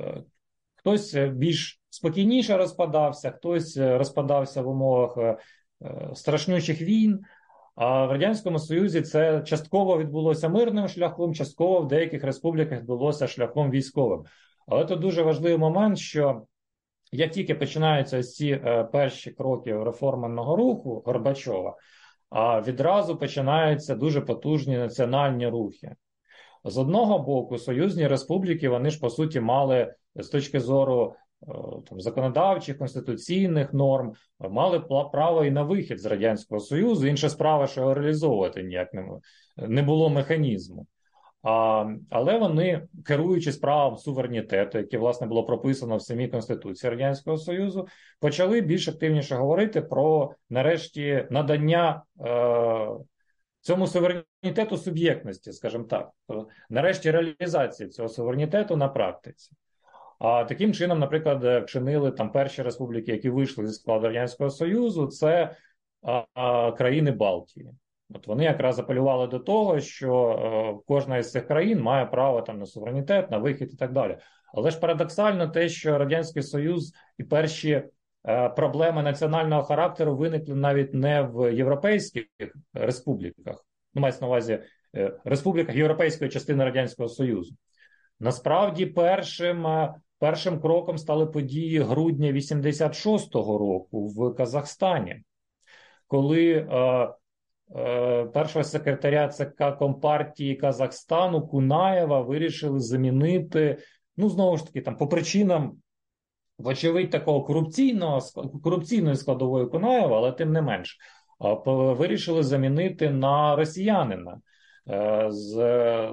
[0.00, 0.22] Е,
[0.74, 5.36] хтось більш спокійніше розпадався, хтось розпадався в умовах е,
[6.14, 7.20] страшнючих війн.
[7.80, 13.70] А в радянському союзі це частково відбулося мирним шляхом, частково в деяких республіках відбулося шляхом
[13.70, 14.24] військовим.
[14.66, 16.42] Але тут дуже важливий момент, що
[17.12, 21.76] як тільки починаються ці е, перші кроки реформенного руху Горбачова,
[22.30, 25.94] а відразу починаються дуже потужні національні рухи.
[26.64, 31.14] З одного боку, союзні республіки вони ж по суті мали з точки зору
[31.88, 34.80] там, законодавчих конституційних норм мали
[35.12, 37.06] право і на вихід з радянського союзу.
[37.06, 39.08] Інша справа, що його реалізовувати ніяк не,
[39.56, 40.86] не було механізму.
[41.42, 47.88] А, Але вони, керуючись правом суверенітету, яке власне було прописано в самій Конституції Радянського Союзу,
[48.20, 52.88] почали більш активніше говорити про нарешті надання е,
[53.60, 56.10] цьому суверенітету суб'єктності, скажімо так,
[56.70, 59.52] нарешті реалізації цього суверенітету на практиці.
[60.20, 65.56] А таким чином, наприклад, вчинили там перші республіки, які вийшли зі складу радянського союзу, це
[66.02, 67.70] а, а, країни Балтії.
[68.14, 72.58] От вони якраз апелювали до того, що е, кожна із цих країн має право там
[72.58, 74.18] на суверенітет, на вихід і так далі.
[74.54, 77.82] Але ж парадоксально те, що радянський союз і перші
[78.28, 82.24] е, проблеми національного характеру виникли навіть не в європейських
[82.74, 84.62] республіках, ну мається на увазі
[84.96, 87.54] е, республіках європейської частини радянського союзу.
[88.20, 95.22] Насправді, першим е, першим кроком стали події грудня 86-го року в Казахстані,
[96.06, 97.08] коли е,
[97.76, 103.78] Е, першого секретаря ЦК Компартії Казахстану Кунаєва вирішили замінити.
[104.16, 105.76] Ну, знову ж таки, там по причинам,
[106.58, 108.20] вочевидь, такого корупційного
[108.62, 110.98] корупційної складової Кунаєва, але тим не менш,
[111.66, 114.40] вирішили замінити на росіянина
[114.90, 115.52] е, з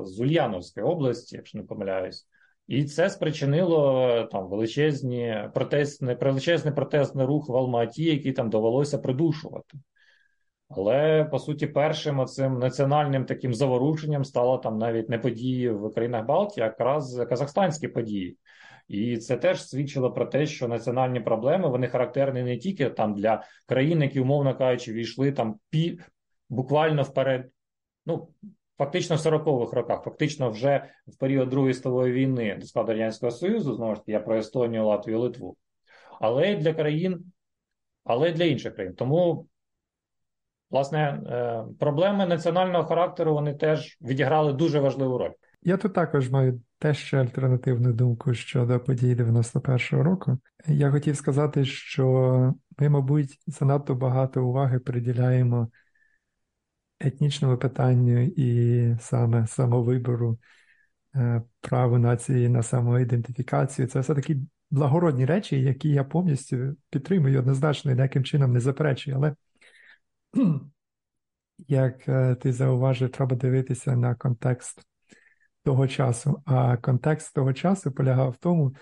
[0.02, 2.28] з Ульяновської області, якщо не помиляюсь.
[2.68, 9.78] І це спричинило там величезні протестний, величезний протестний рух в Алматі, який там довелося придушувати.
[10.70, 16.26] Але по суті, першим цим національним таким заворушенням стало там навіть не події в країнах
[16.26, 18.38] Балтії, а якраз казахстанські події.
[18.88, 23.44] І це теж свідчило про те, що національні проблеми вони характерні не тільки там для
[23.66, 26.00] країн, які, умовно кажучи, війшли там пі
[26.50, 27.50] буквально вперед,
[28.06, 28.28] ну
[28.78, 33.74] фактично в 40-х роках, фактично вже в період Другої світової війни до складу радянського союзу,
[33.74, 35.58] знову ж таки, я про Естонію, Латвію, Литву,
[36.22, 37.32] але й для країн,
[38.04, 38.94] але для інших країн.
[38.94, 39.48] Тому
[40.70, 45.32] Власне, е, проблеми національного характеру вони теж відіграли дуже важливу роль.
[45.62, 50.38] Я тут також маю теж ще альтернативну думку щодо подій 91-го року.
[50.68, 52.06] Я хотів сказати, що
[52.80, 55.68] ми, мабуть, занадто багато уваги приділяємо
[57.00, 60.40] етнічному питанню і саме самовибору
[61.16, 63.88] е, праву нації на самоідентифікацію.
[63.88, 64.38] Це все таки
[64.72, 69.18] благородні речі, які я повністю підтримую однозначно і ніяким чином не заперечую.
[69.18, 69.36] Але
[71.68, 74.82] як е, ти зауважив, треба дивитися на контекст
[75.64, 76.42] того часу.
[76.46, 78.76] А контекст того часу полягав в тому,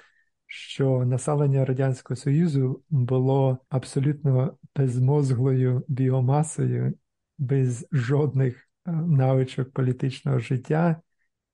[0.47, 6.93] що населення Радянського Союзу було абсолютно безмозглою біомасою,
[7.38, 11.02] без жодних е, навичок політичного життя,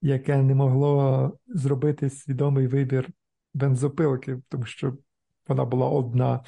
[0.02, 3.10] яке не могло зробити свідомий вибір
[3.54, 4.98] бензопилки, тому що
[5.48, 6.44] вона була одна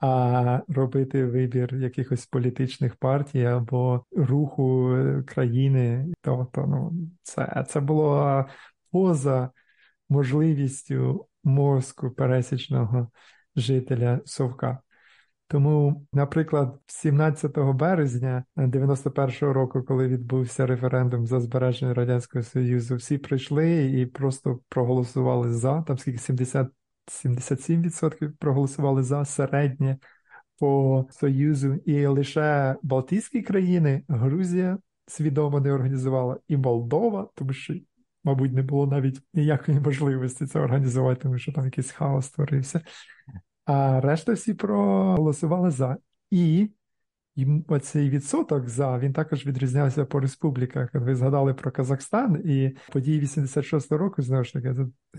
[0.00, 6.06] а робити вибір якихось політичних партій або руху країни.
[6.20, 8.44] Тобто, ну, це, це було
[8.90, 9.50] поза
[10.08, 13.10] можливістю мозку пересічного
[13.56, 14.78] жителя Совка.
[15.50, 23.84] Тому, наприклад, 17 березня 91-го року, коли відбувся референдум за збереження радянського союзу, всі прийшли
[23.84, 26.68] і просто проголосували за там скільки 70
[27.08, 29.98] 77% проголосували за середнє
[30.58, 37.74] по Союзу, і лише Балтійські країни, Грузія свідомо не організувала, і Молдова, тому що,
[38.24, 42.80] мабуть, не було навіть ніякої можливості це організувати, тому що там якийсь хаос створився.
[43.68, 45.96] А решта всі проголосували за.
[46.30, 46.70] І
[47.68, 50.90] оцей відсоток за він також відрізнявся по республіках.
[50.94, 54.74] Ви згадали про Казахстан і події 86 року, знову ж таки,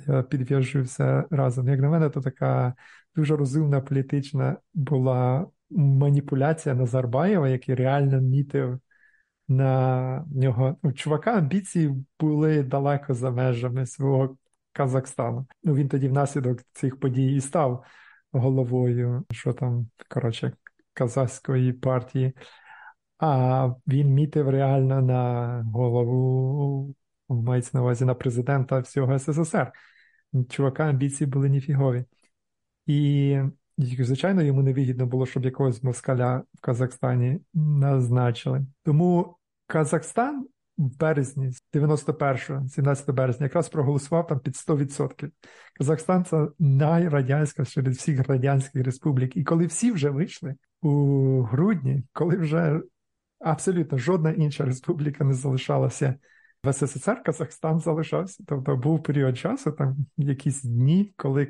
[0.07, 1.67] я підв'яжу все разом.
[1.67, 2.73] Як на мене, то така
[3.15, 8.79] дуже розумна політична була маніпуляція Назарбаєва, який реально мітив
[9.47, 10.77] на нього.
[10.81, 14.37] У чувака амбіції були далеко за межами свого
[14.73, 15.47] Казахстану.
[15.63, 17.85] Ну він тоді внаслідок цих подій і став
[18.31, 20.53] головою, що там коротше
[20.93, 22.33] казахської партії,
[23.17, 26.95] а він мітив реально на голову,
[27.29, 29.71] мається на увазі на президента всього СССР.
[30.49, 32.05] Чувака амбіції були ніфігові.
[32.85, 33.37] І,
[33.77, 38.65] звичайно, йому невигідно було, щоб якогось москаля в Казахстані назначили.
[38.83, 39.35] Тому
[39.67, 40.47] Казахстан
[40.79, 45.29] березні, 91-го, 17 березня, якраз проголосував там під 100%.
[45.77, 49.37] Казахстан це найрадянська серед всіх радянських республік.
[49.37, 52.81] І коли всі вже вийшли у грудні, коли вже
[53.39, 56.15] абсолютно жодна інша республіка не залишалася
[56.63, 58.43] в СССР, Казахстан залишався.
[58.47, 61.47] Тобто був період часу, там якісь дні, коли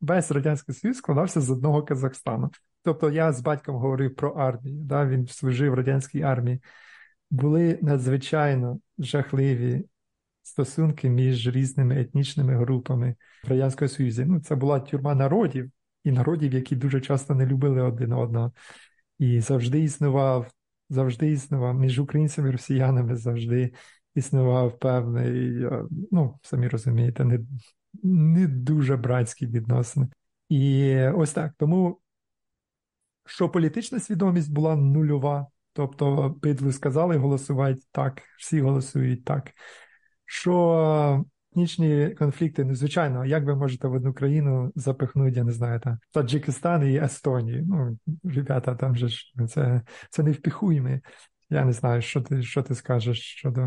[0.00, 2.50] весь радянський Союз складався з одного Казахстану.
[2.84, 4.84] Тобто я з батьком говорив про армію.
[4.84, 5.06] Да?
[5.06, 6.60] Він служив в радянській армії
[7.32, 9.84] були надзвичайно жахливі
[10.42, 14.24] стосунки між різними етнічними групами в Радянському Союзі.
[14.24, 15.70] Ну, це була тюрма народів
[16.04, 18.52] і народів, які дуже часто не любили один одного.
[19.18, 20.50] І завжди існував,
[20.90, 23.72] завжди існував між українцями і росіянами завжди
[24.14, 27.40] існував певний, е, ну, самі розумієте, не,
[28.02, 30.08] не дуже братські відносини.
[30.48, 31.52] І ось так.
[31.58, 32.00] Тому,
[33.26, 39.50] що політична свідомість була нульова, тобто Бидлу сказали голосувати так, всі голосують так.
[40.24, 42.64] Що етнічні конфлікти,
[42.96, 47.64] ну, як ви можете в одну країну запихнути, я не знаю, там, Таджикистан і Естонію.
[47.68, 47.98] Ну,
[48.34, 50.98] ребята, там же ж це це не впіхуємо.
[51.50, 53.60] Я не знаю, що ти що ти скажеш щодо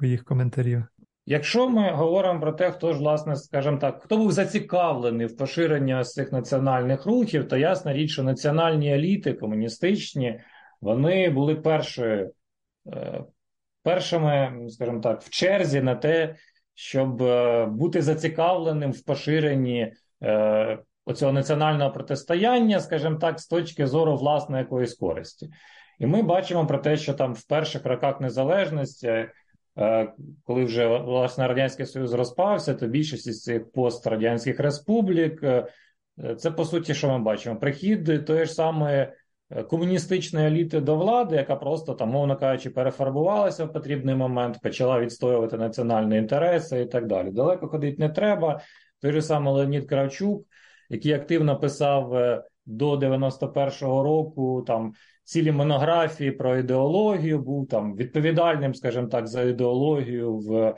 [0.00, 0.84] моїх коментарів.
[1.26, 6.04] Якщо ми говоримо про те, хто ж, власне, скажімо так, хто був зацікавлений в поширенні
[6.04, 10.40] цих національних рухів, то ясна річ, що національні еліти комуністичні,
[10.82, 12.32] вони були першою,
[12.92, 13.24] е,
[13.82, 16.34] першими, скажімо так, в черзі на те,
[16.74, 24.16] щоб е, бути зацікавленим в поширенні е, оцього національного протистояння, скажімо так, з точки зору
[24.16, 25.50] власної якоїсь користі.
[25.98, 29.28] І ми бачимо про те, що там в перших роках незалежності,
[30.44, 35.44] коли вже власне радянський союз розпався, то більшість із цих пострадянських республік,
[36.38, 39.08] це по суті, що ми бачимо: прихід тої ж самої
[39.70, 45.56] комуністичної еліти до влади, яка просто там, мовно кажучи, перефарбувалася в потрібний момент, почала відстоювати
[45.56, 47.30] національні інтереси і так далі.
[47.30, 48.60] Далеко ходити не треба.
[49.00, 50.46] Той же самий Леонід Кравчук,
[50.90, 52.12] який активно писав
[52.66, 54.92] до 91-го року там
[55.24, 60.74] цілі монографії про ідеологію, був там відповідальним, скажімо так, за ідеологію в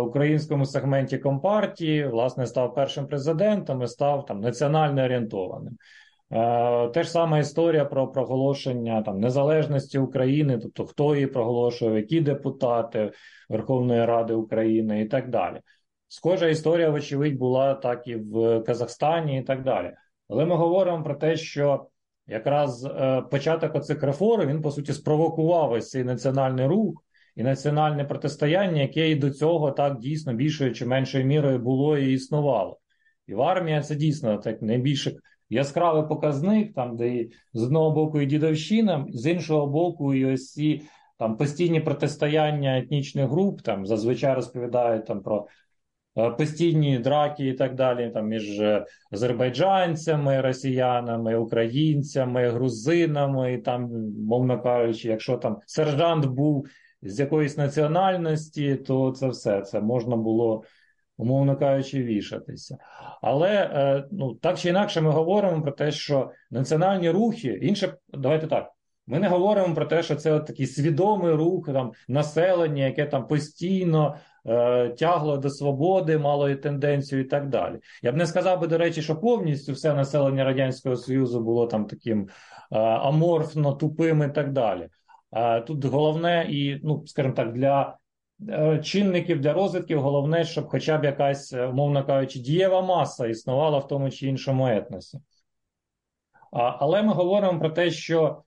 [0.00, 5.76] українському сегменті компартії, власне, став першим президентом і став там національно орієнтованим.
[6.32, 12.20] Е, те ж сама історія про проголошення там незалежності України, тобто хто її проголошував, які
[12.20, 13.12] депутати
[13.48, 15.60] Верховної Ради України і так далі.
[16.08, 19.92] Схожа історія, вочевидь, була так і в Казахстані, і так далі.
[20.28, 21.86] Але ми говоримо про те, що
[22.26, 27.04] якраз е, початок оцих реформ він по суті спровокував ось цей національний рух
[27.36, 32.12] і національне протистояння, яке і до цього так дійсно більшою чи меншою мірою було і
[32.12, 32.78] існувало.
[33.26, 35.08] І в армії це дійсно так найбільш
[35.54, 40.82] яскравий показник, там де з одного боку і дідовщина, з іншого боку, і ось ці
[41.18, 45.46] там постійні протистояння етнічних груп, там зазвичай розповідають там про
[46.16, 53.90] Е, постійні драки і так далі, там між е, азербайджанцями, росіянами, українцями, грузинами, і там,
[54.26, 56.66] мовно кажучи, якщо там сержант був
[57.02, 60.64] з якоїсь національності, то це все це можна було.
[61.16, 62.78] Умовно кажучи, вішатися.
[63.22, 68.46] Але е, ну так чи інакше, ми говоримо про те, що національні рухи, інше, давайте
[68.46, 68.70] так.
[69.06, 73.26] Ми не говоримо про те, що це от такий свідомий рух там населення, яке там
[73.26, 77.78] постійно Е, тягло до свободи, мало тенденцію і так далі.
[78.02, 81.86] Я б не сказав би, до речі, що повністю все населення Радянського Союзу було там
[81.86, 82.28] таким
[82.72, 84.88] е, аморфно, тупим і так далі.
[85.66, 87.94] Тут головне і, ну, скажімо так, для е,
[88.82, 94.10] чинників для розвитків головне, щоб хоча б якась, умовно кажучи, дієва маса існувала в тому
[94.10, 95.18] чи іншому етносі.
[96.52, 98.42] Але ми говоримо про те, що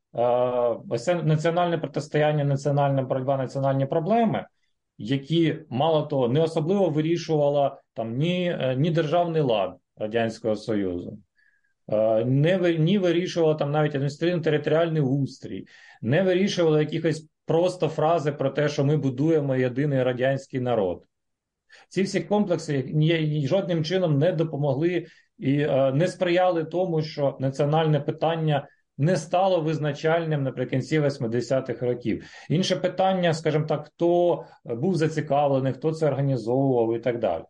[0.90, 4.46] ось це національне протистояння, національна боротьба, національні проблеми
[4.98, 11.20] які мало того не особливо вирішувала там ні е, ні державний лад Радянського Союзу,
[11.88, 15.68] е, не ні вирішувала там навіть адміністративно-територіальний устрій,
[16.02, 21.04] не вирішувала якихось просто фрази про те, що ми будуємо єдиний радянський народ.
[21.90, 25.06] Ці всі комплекси ні, жодним чином не допомогли
[25.38, 28.68] і е, не сприяли тому, що національне питання
[28.98, 32.26] не стало визначальним наприкінці 80-х років.
[32.50, 37.44] Інше питання, скажімо так, хто був зацікавлений, хто це організовував і так далі.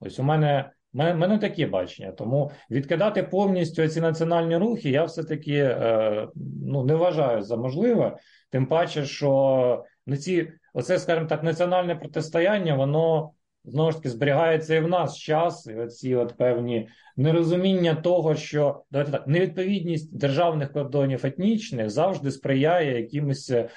[0.00, 2.12] Ось у мене мене, такі бачення.
[2.12, 6.28] Тому відкидати повністю ці національні рухи я все-таки е,
[6.66, 8.16] ну, не вважаю за можливе.
[8.50, 13.32] Тим паче, що на ці, оце, скажімо так, національне протистояння, воно
[13.64, 18.82] знову ж таки зберігається і в нас час, і оці от певні нерозуміння того, що
[18.90, 23.68] давайте так, невідповідність державних кордонів етнічних завжди сприяє якимось е,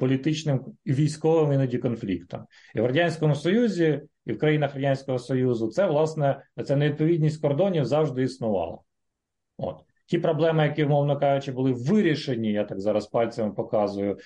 [0.00, 2.46] політичним військовим іноді конфліктам.
[2.74, 8.22] І в радянському союзі, і в країнах радянського союзу це власне ця невідповідність кордонів завжди
[8.22, 8.78] існувала.
[9.58, 14.18] От ті проблеми, які, мовно кажучи, були вирішені, я так зараз пальцями показую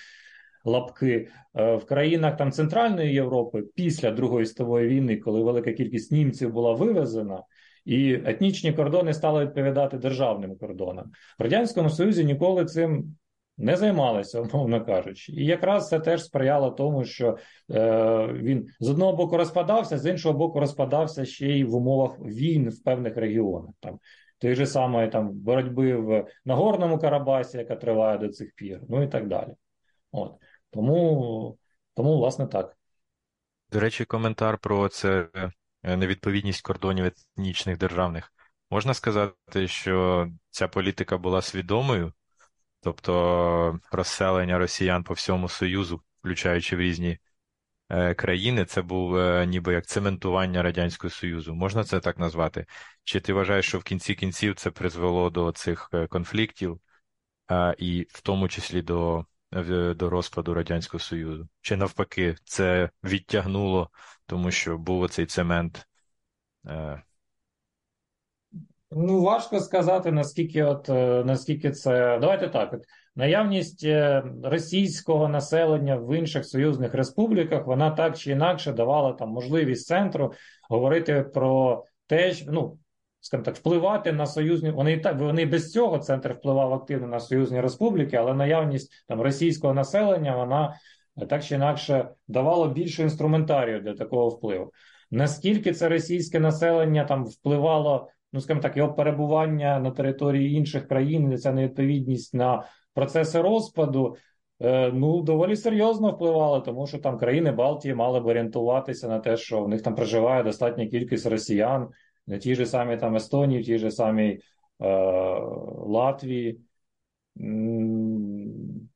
[0.65, 6.53] лапки е, в країнах там Центральної Європи після Другої світової війни, коли велика кількість німців
[6.53, 7.43] була вивезена.
[7.85, 11.11] І етнічні кордони стали відповідати державним кордонам.
[11.39, 13.15] В Радянському Союзі ніколи цим
[13.59, 15.31] не займалися, умовно кажучи.
[15.31, 17.37] І якраз це теж сприяло тому, що
[17.71, 22.69] е, він з одного боку розпадався, з іншого боку, розпадався ще й в умовах війн
[22.69, 23.71] в певних регіонах.
[23.79, 23.99] Там
[24.37, 29.07] той же самої там боротьби в Нагорному Карабасі, яка триває до цих пір, ну і
[29.07, 29.53] так далі.
[30.11, 30.33] От
[30.69, 31.57] тому,
[31.95, 32.77] тому, власне, так.
[33.71, 35.27] До речі, коментар про це
[35.83, 38.33] е, невідповідність кордонів етнічних державних.
[38.71, 42.13] Можна сказати, що ця політика була свідомою,
[42.81, 47.17] тобто розселення росіян по всьому Союзу, включаючи в різні
[47.89, 51.55] е, країни, це був е, ніби як цементування Радянського Союзу.
[51.55, 52.65] Можна це так назвати?
[53.03, 56.79] Чи ти вважаєш, що в кінці кінців це призвело до цих конфліктів,
[57.77, 59.25] і в тому числі до
[59.95, 61.49] до розпаду Радянського Союзу.
[61.61, 63.89] Чи навпаки, це відтягнуло,
[64.25, 65.87] тому що був оцей цемент.
[68.91, 72.19] Ну, важко сказати, наскільки от е, наскільки це.
[72.19, 72.73] Давайте так.
[72.73, 72.83] От,
[73.15, 79.87] Наявність е, російського населення в інших союзних республіках, вона так чи інакше давала там можливість
[79.87, 80.33] центру
[80.69, 82.77] говорити про те, ну
[83.19, 84.71] скажімо так, впливати на союзні.
[84.71, 89.73] Вони так вони без цього центр впливав активно на союзні республіки, але наявність там російського
[89.73, 90.75] населення вона
[91.29, 94.71] так чи інакше давала більше інструментарію для такого впливу.
[95.11, 101.37] Наскільки це російське населення там впливало, ну скажімо так, його перебування на території інших країн,
[101.37, 102.63] ця невідповідність на
[102.93, 104.17] процеси розпаду.
[104.61, 109.37] Е, ну, доволі серйозно впливало, тому що там країни Балтії мали б орієнтуватися на те,
[109.37, 111.87] що в них там проживає достатня кількість росіян,
[112.27, 114.39] на тій же самій там Естонії, в тій же самій е,
[115.85, 116.59] Латвії.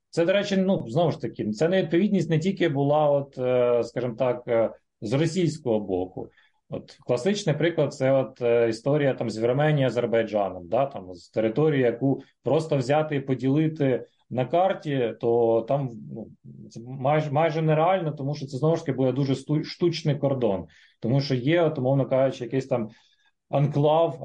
[0.09, 4.15] Це, до речі, ну знову ж таки, це невідповідність не тільки була, от, е, скажімо
[4.15, 4.69] так, е,
[5.01, 6.29] з російського боку.
[6.73, 11.81] От Класичний приклад це от е, історія там з Вірменією, Азербайджаном, да, там, з території,
[11.81, 16.27] яку просто взяти і поділити на карті, то там ну,
[16.69, 20.65] це майже майже нереально, тому що це знову ж таки буде дуже штучний кордон,
[20.99, 22.89] тому що є, от, умовно кажучи, якийсь там
[23.49, 24.23] анклав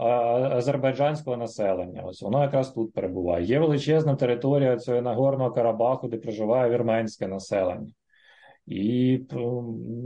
[0.52, 2.02] азербайджанського населення.
[2.02, 3.44] Ось воно якраз тут перебуває.
[3.44, 7.92] Є величезна територія цього Нагорного Карабаху, де проживає вірменське населення.
[8.68, 9.20] І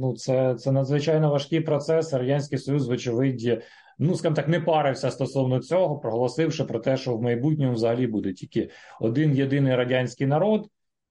[0.00, 2.12] ну, це це надзвичайно важкий процес.
[2.12, 3.62] Радянський Союз, вочевидь,
[3.98, 8.32] ну скажімо так, не парився стосовно цього, проголосивши про те, що в майбутньому взагалі буде
[8.32, 10.68] тільки один єдиний радянський народ,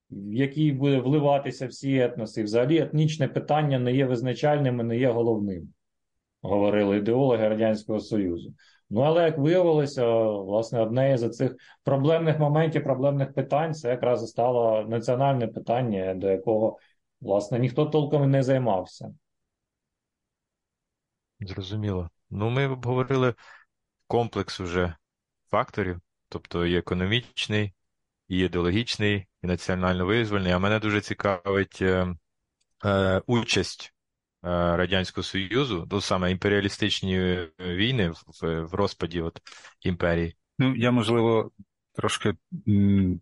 [0.09, 2.43] в який буде вливатися всі етноси.
[2.43, 5.73] Взагалі етнічне питання не є визначальним і не є головним
[6.41, 8.53] говорили ідеологи Радянського Союзу.
[8.89, 14.85] Ну, але як виявилося, власне, одне з цих проблемних моментів, проблемних питань це якраз стало
[14.89, 16.77] національне питання, до якого,
[17.21, 19.15] власне, ніхто толком не займався.
[21.39, 22.09] Зрозуміло.
[22.29, 23.35] Ну, ми обговорили
[24.07, 24.95] комплекс уже
[25.49, 27.73] факторів, тобто і економічний,
[28.27, 30.51] і ідеологічний, і національно визвольний.
[30.51, 32.15] А мене дуже цікавить е,
[32.85, 33.93] е, участь
[34.43, 34.47] Е,
[34.77, 39.41] Радянського Союзу, то саме імперіалістичні війни в, в розпаді от
[39.81, 40.35] імперії.
[40.59, 41.51] Ну, я можливо.
[41.93, 42.33] Трошки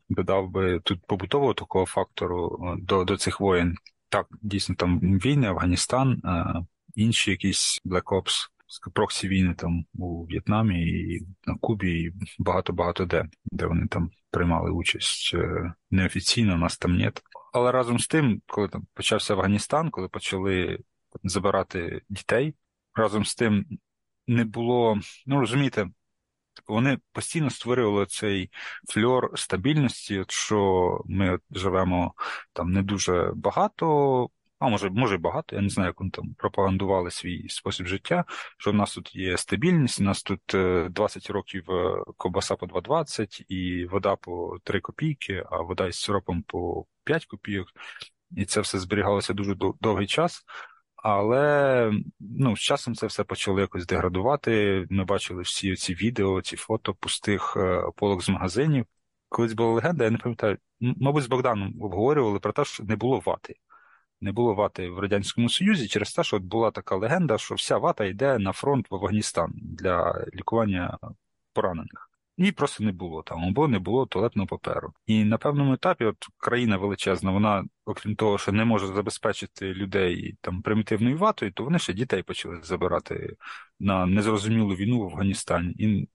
[0.10, 3.76] додав би тут побутового такого фактору е, до до цих воєн.
[4.10, 6.62] Так, дійсно, там війни, Афганістан, а
[6.96, 8.50] інші якісь Black Ops,
[8.94, 14.72] проксі війни там у В'єтнамі і на Кубі, і багато-багато де, де вони там приймали
[14.72, 15.36] участь
[15.92, 17.22] неофіційно, нас там нет.
[17.54, 20.80] Але разом з тим, коли там почався Афганістан, коли почали
[21.24, 22.56] забирати дітей.
[22.94, 23.66] Разом з тим
[24.28, 25.90] не було, ну розумієте,
[26.70, 28.50] вони постійно створювали цей
[28.90, 32.14] фльор стабільності, що ми живемо
[32.54, 37.12] там не дуже багато, а може, може багато, я не знаю, як вони там пропагандували
[37.12, 38.26] свій спосіб життя,
[38.58, 40.42] що в нас тут є стабільність, у нас тут
[40.92, 46.00] 20 е, років е, ковбаса по 2,20 і вода по 3 копійки, а вода із
[46.00, 47.68] сиропом по 5 копійок.
[48.32, 50.44] І це все зберігалося дуже довгий час.
[51.04, 54.86] Але ну, з часом це все почало якось деградувати.
[54.90, 58.86] Ми бачили всі ці відео, ці фото пустих е, полок з магазинів.
[59.30, 63.20] Колись була легенда, я не пам'ятаю, мабуть, з Богданом обговорювали про те, що не було
[63.20, 63.56] вати.
[64.22, 67.78] Не було вати в Радянському Союзі через те, що от була така легенда, що вся
[67.78, 70.98] вата йде на фронт в Афганістан для лікування
[71.54, 72.09] поранених.
[72.40, 74.94] Її просто не було там, або не було туалетного паперу.
[75.06, 80.38] І на певному етапі, от країна величезна, вона, окрім того, що не може забезпечити людей
[80.42, 83.36] там примітивною ватою, то вони ще дітей почали забирати
[83.80, 85.72] на незрозумілу війну в Афганістані.
[85.72, 86.10] І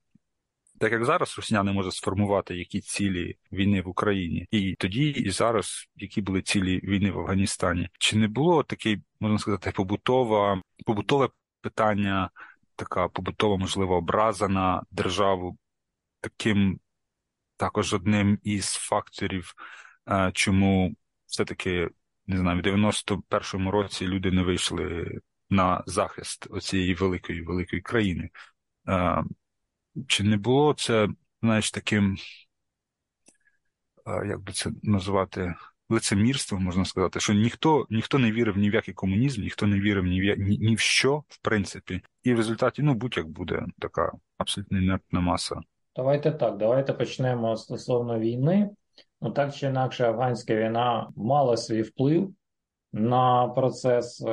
[0.79, 5.31] так як зараз Росія не може сформувати які цілі війни в Україні, і тоді, і
[5.31, 11.29] зараз, які були цілі війни в Афганістані, чи не було таке, можна сказати, побутова, побутове
[11.61, 12.31] питання,
[12.77, 15.59] така побутова, можливо, образа на державу
[16.25, 16.81] таким
[17.57, 19.55] також одним із факторів,
[20.33, 20.95] чому
[21.27, 21.91] все-таки
[22.27, 25.19] не знаю, в 91-му році люди не вийшли
[25.51, 28.31] на захист оцієї великої великої країни.
[30.07, 31.09] Чи не було це,
[31.43, 32.17] знаєш, таким,
[34.07, 35.55] як би це назвати,
[35.89, 40.05] лицемірством, можна сказати, що ніхто ніхто не вірив ні в який комунізм, ніхто не вірив
[40.05, 44.13] ні в ні, ні в що, в принципі, і в результаті, ну, будь-як буде така
[44.39, 45.61] абсолютно інертна маса.
[45.97, 48.71] Давайте так, давайте почнемо стосовно війни.
[49.21, 52.35] Ну так чи інакше, афганська війна мала свій вплив
[52.93, 54.25] на процес,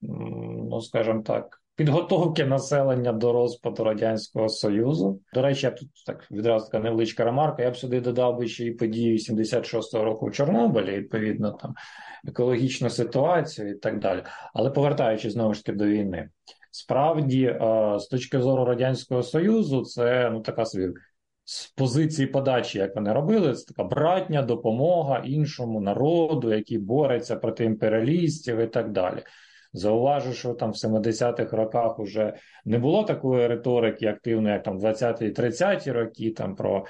[0.00, 5.20] ну скажімо так, підготовки населення до розпаду Радянського Союзу.
[5.34, 7.62] До речі, я тут так відразу така невеличка ремарка.
[7.62, 11.74] Я б сюди додав би ще і події 76-го року в Чорнобилі, відповідно, там
[12.28, 14.22] екологічну ситуацію і так далі.
[14.54, 16.28] Але повертаючись знову ж таки до війни,
[16.76, 17.58] справді, е,
[17.98, 20.88] з точки зору Радянського Союзу, це ну така собі.
[21.48, 27.64] З позиції подачі, як вони робили, це така братня допомога іншому народу, який бореться проти
[27.64, 29.22] імперіалістів і так далі.
[29.72, 35.24] Зауважу, що там в 70-х роках вже не було такої риторики активної, як там 20-ті
[35.24, 36.86] 30-ті роки, там про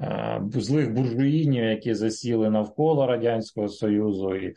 [0.00, 4.54] е, злих буржуїнів, які засіли навколо Радянського Союзу і е,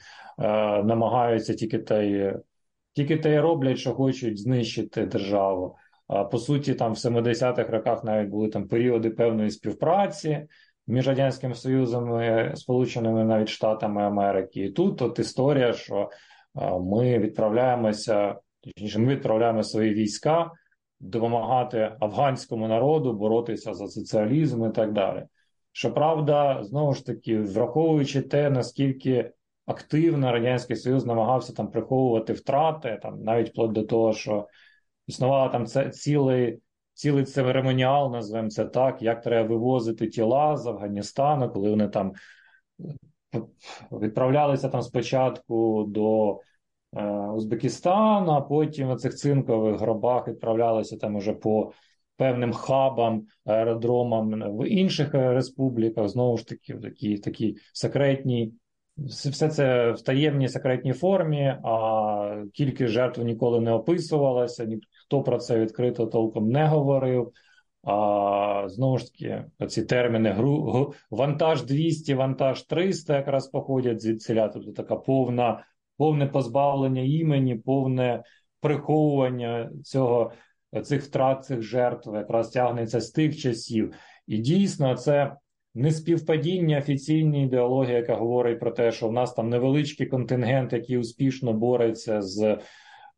[0.83, 2.33] намагаються тільки й
[2.93, 5.75] тільки те роблять, що хочуть знищити державу.
[6.07, 10.47] А по суті, там в 70-х роках навіть були там періоди певної співпраці
[10.87, 14.65] між Радянським Союзом і Сполученими навіть Штатами Америки.
[14.65, 16.09] І тут от історія, що
[16.81, 20.51] ми відправляємося, точніше, ми відправляємо свої війська
[20.99, 25.25] допомагати афганському народу боротися за соціалізм і так далі.
[25.71, 29.31] Щоправда, знову ж таки, враховуючи те, наскільки
[29.65, 34.47] активно Радянський Союз намагався там приховувати втрати, там навіть вплоть до того, що
[35.07, 36.59] існував там це цілий
[36.93, 42.13] цілий церемоніал, називаємо це так, як треба вивозити тіла з Афганістану, коли вони там
[43.91, 46.39] відправлялися там спочатку до
[46.93, 51.71] е, Узбекистану, а потім у цих цинкових гробах відправлялися там уже по
[52.17, 56.07] певним хабам, аеродромам в інших республіках.
[56.07, 58.53] Знову ж таки, в такій такі секретній.
[59.05, 65.59] Все це в таємній секретній формі, а кількість жертв ніколи не описувалася, ніхто про це
[65.59, 67.31] відкрито толком не говорив.
[67.83, 74.47] А знову ж таки, ці терміни гру, вантаж 200, вантаж 300 якраз походять звідсіля.
[74.47, 75.63] Тобто така повна,
[75.97, 78.23] повне позбавлення імені, повне
[78.59, 80.31] приховування цього
[80.83, 83.93] цих втрат, цих жертв, якраз тягнеться з тих часів.
[84.27, 85.35] І дійсно, це
[85.73, 90.97] не співпадіння офіційної ідеології, яка говорить про те, що в нас там невеличкий контингент, який
[90.97, 92.57] успішно бореться з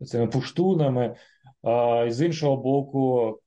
[0.06, 1.16] цими пуштунами.
[1.62, 3.40] А з іншого боку,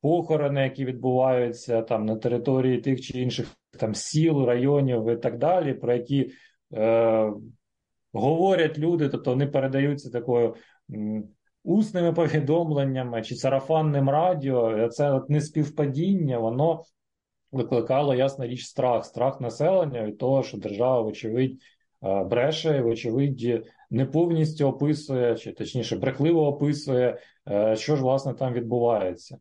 [0.00, 3.46] похорони, які відбуваються там на території тих чи інших
[3.78, 6.30] там сіл, районів і так далі, про які
[6.74, 7.32] е,
[8.12, 10.54] говорять люди, тобто вони передаються такою
[11.64, 14.88] усними повідомленнями чи сарафанним радіо.
[14.88, 16.82] Це от неспівпадіння, воно
[17.54, 21.56] викликало ясна річ страх, страх населення від того, що держава, вочевидь,
[22.02, 27.18] е, бреше, вочевидь, не повністю описує, чи точніше брехливо описує,
[27.50, 29.38] е, що ж власне там відбувається.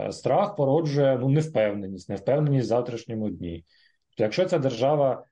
[0.00, 3.64] Е, страх породжує ну, невпевненість, невпевненість в завтрашньому дні.
[4.08, 5.24] Тобто, якщо ця держава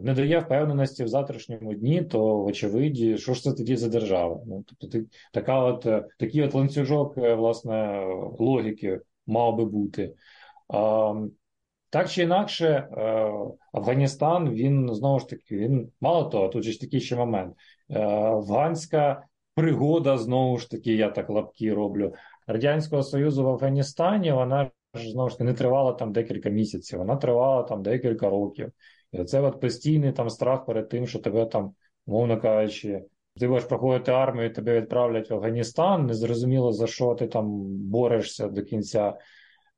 [0.00, 4.40] не дає впевненості в завтрашньому дні, то вочевидь, що ж це тоді за держава?
[4.46, 4.98] Ну, тобто,
[5.32, 5.86] така от,
[6.18, 8.04] такий от ланцюжок власне,
[8.38, 10.14] логіки мав би бути.
[11.90, 12.88] Так чи інакше,
[13.72, 17.54] Афганістан, він знову ж таки, він мало того, тут же ж такий ще момент.
[17.90, 22.12] Афганська пригода, знову ж таки, я так лапки роблю.
[22.46, 27.16] Радянського Союзу в Афганістані, вона ж знову ж таки не тривала там декілька місяців, вона
[27.16, 28.72] тривала там декілька років.
[29.12, 31.72] І це от постійний там страх перед тим, що тебе там,
[32.06, 33.02] мовно кажучи,
[33.40, 36.06] ти будеш проходити армію, тебе відправлять в Афганістан.
[36.06, 39.14] Незрозуміло за що ти там борешся до кінця.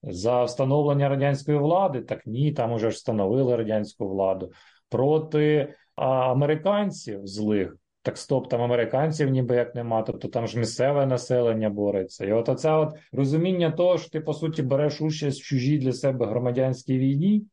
[0.03, 4.53] За встановлення радянської влади, так ні, там уже ж встановили радянську владу
[4.89, 7.77] проти американців злих.
[8.03, 12.27] Так стоп, там американців ніби як нема, тобто там ж місцеве населення бореться.
[12.27, 15.93] І от оце от розуміння того, що ти, по суті, береш участь в чужій для
[15.93, 17.47] себе громадянській війні,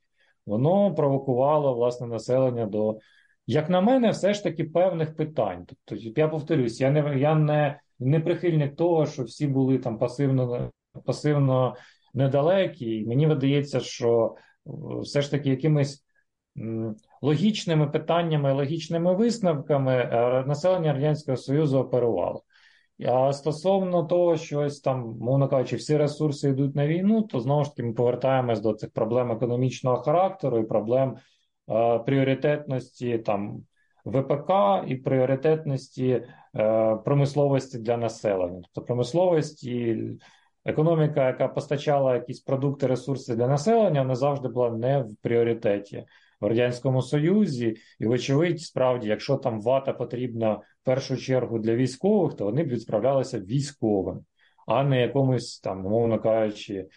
[0.45, 2.99] воно провокувало власне населення до,
[3.47, 5.65] як на мене, все ж таки певних питань.
[5.85, 10.71] Тобто, я повторюсь, я не я не, не прихильник того, що всі були там пасивно
[11.05, 11.75] пасивно
[12.15, 14.35] недалекі, і мені видається, що
[14.67, 16.05] е, все ж таки якимись
[17.21, 22.43] логічними питаннями, логічними висновками е, населення Радянського Союзу оперувало.
[23.07, 27.63] А стосовно того, що ось там, мовно кажучи, всі ресурси йдуть на війну, то знову
[27.63, 31.17] ж таки ми повертаємось до цих проблем економічного характеру і проблем
[31.69, 33.63] е, пріоритетності там
[34.05, 34.51] ВПК
[34.87, 38.61] і пріоритетності е, промисловості для населення.
[38.61, 39.97] Тобто промисловості,
[40.65, 46.05] економіка, яка постачала якісь продукти, ресурси для населення, вона завжди була не в пріоритеті
[46.41, 52.33] в радянському союзі, і вочевидь, справді, якщо там вата потрібна в першу чергу для військових,
[52.33, 54.25] то вони б відсправлялися військовим,
[54.67, 56.87] а не якомусь там, умовно кажучи,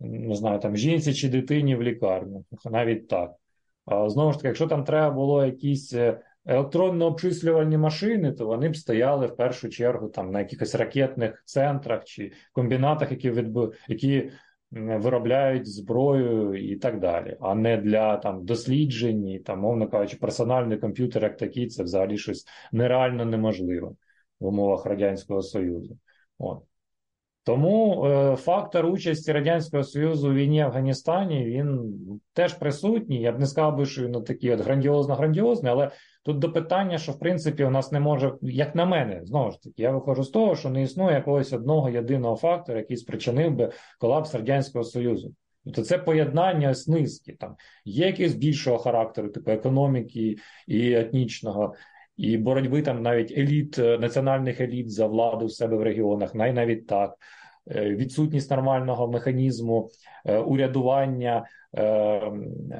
[0.00, 3.32] не знаю, там жінці чи дитині в лікарню, навіть так.
[4.06, 5.94] Знову ж таки, якщо там треба було якісь
[6.46, 11.42] е, електронно обчислювальні машини, то вони б стояли в першу чергу там на якихось ракетних
[11.44, 13.74] центрах чи комбінатах, які відб...
[13.88, 14.30] які
[14.70, 21.22] виробляють зброю і так далі, а не для там досліджень, там, мовно кажучи, персональний комп'ютер
[21.22, 23.88] як такий, це взагалі щось нереально неможливе
[24.40, 25.98] в умовах Радянського Союзу.
[26.38, 26.62] От.
[27.44, 31.94] Тому е, фактор участі Радянського Союзу у війні в Афганістані він
[32.32, 33.20] теж присутній.
[33.20, 35.90] Я б не сказав би, що він такий от грандіозно-грандіозний, але
[36.24, 39.62] тут до питання, що в принципі у нас не може, як на мене, знову ж
[39.62, 43.72] таки, я виходжу з того, що не існує якогось одного єдиного фактора, який спричинив би
[43.98, 45.34] колапс Радянського Союзу.
[45.64, 47.36] Тобто це поєднання з низки.
[47.40, 50.36] Там є якісь більшого характеру, типу економіки
[50.66, 51.74] і етнічного.
[52.16, 56.86] І боротьби там навіть еліт, національних еліт за владу в себе в регіонах, най навіть
[56.86, 57.14] так.
[57.70, 59.90] Е, відсутність нормального механізму
[60.24, 61.46] е, урядування
[61.76, 62.32] е,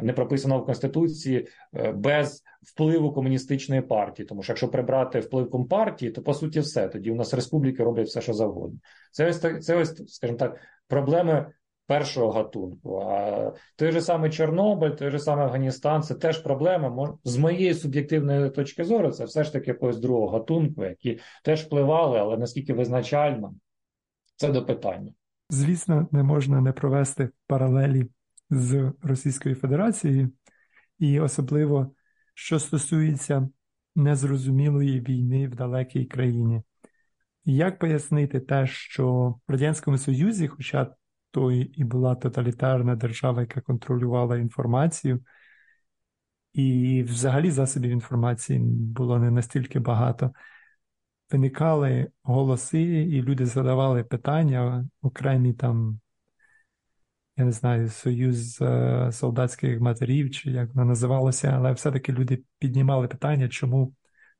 [0.03, 1.49] не прописаного в конституції
[1.95, 4.26] без впливу комуністичної партії.
[4.26, 6.89] Тому що якщо прибрати вплив компартії, то по суті все.
[6.89, 8.78] Тоді у нас республіки роблять все, що завгодно.
[9.12, 11.47] Це ось це ось, скажімо так, проблеми.
[11.87, 17.18] Першого гатунку, а той же самий Чорнобиль, той же самий Афганістан це теж проблема.
[17.24, 22.18] з моєї суб'єктивної точки зору, це все ж таки якогось другого гатунку, які теж впливали,
[22.18, 23.55] але наскільки визначально,
[24.37, 25.12] це до питання.
[25.51, 28.07] Звісно, не можна не провести паралелі
[28.51, 30.30] з Російською Федерацією,
[30.99, 31.91] і особливо
[32.35, 33.49] що стосується
[33.97, 36.62] незрозумілої війни в далекій країні.
[37.45, 40.95] Як пояснити те, що в Радянському Союзі, хоча
[41.35, 45.20] то і була тоталітарна держава, яка контролювала інформацію,
[46.53, 50.32] і взагалі засобів інформації було не настільки багато,
[51.30, 56.01] виникали голоси, і люди задавали питання, окремі там,
[57.37, 63.09] я не знаю, Союз е, солдатських матерів, чи як воно називалося, але все-таки люди піднімали
[63.09, 63.95] питання, чому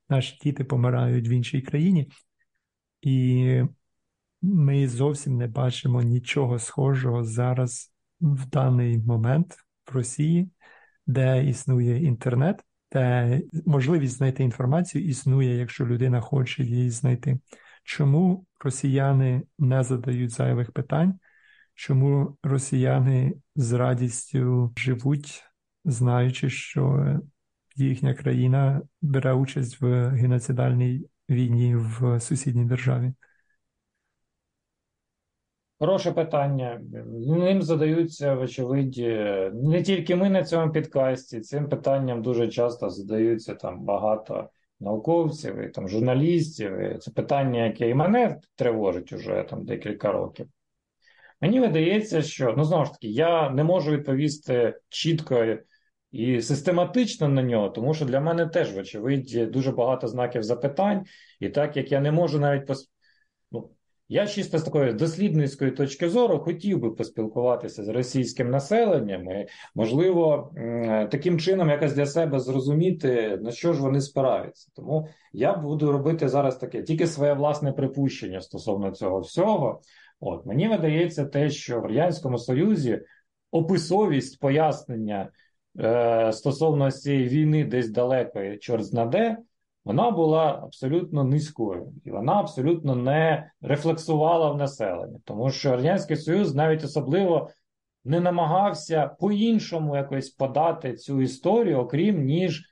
[0.09, 2.11] наші діти помирають в іншій країні.
[3.01, 3.63] І
[4.53, 9.57] ми зовсім не бачимо нічого схожого зараз в даний момент
[9.91, 10.49] в Росії,
[11.07, 17.39] де існує інтернет, та можливість знайти інформацію існує, якщо людина хоче її знайти.
[17.83, 21.19] Чому росіяни не задають зайвих питань?
[21.73, 25.43] Чому росіяни з радістю живуть,
[25.85, 27.05] знаючи, що
[27.75, 33.13] їхня країна бере участь в геноцидальній війні в сусідній державі?
[35.85, 36.81] Хороше питання.
[37.27, 38.97] Ним задаються, вочевидь,
[39.53, 41.39] не тільки ми на цьому підкасті.
[41.39, 46.79] Цим питанням дуже часто задаються там багато науковців і там журналістів.
[46.79, 50.47] І Це питання, яке і мене тривожить уже там декілька років.
[51.41, 55.57] Мені видається, що ну знову ж таки, я не можу відповісти чітко
[56.11, 61.05] і систематично на нього, тому що для мене теж, вочевидь, дуже багато знаків запитань,
[61.39, 62.75] і так як я не можу навіть ну,
[64.07, 70.53] я чисто з такої дослідницької точки зору хотів би поспілкуватися з російським населенням, і, можливо,
[71.11, 74.71] таким чином якось для себе зрозуміти, на що ж вони спираються.
[74.75, 79.81] Тому я буду робити зараз таке тільки своє власне припущення стосовно цього всього.
[80.19, 83.01] От мені видається те, що в радянському союзі
[83.51, 85.29] описовість пояснення
[85.79, 89.37] е, стосовно цієї війни десь далеко, чорт знаде,
[89.85, 96.55] вона була абсолютно низькою і вона абсолютно не рефлексувала в населенні, тому що Радянський Союз
[96.55, 97.49] навіть особливо
[98.05, 102.63] не намагався по-іншому якось подати цю історію, окрім ніж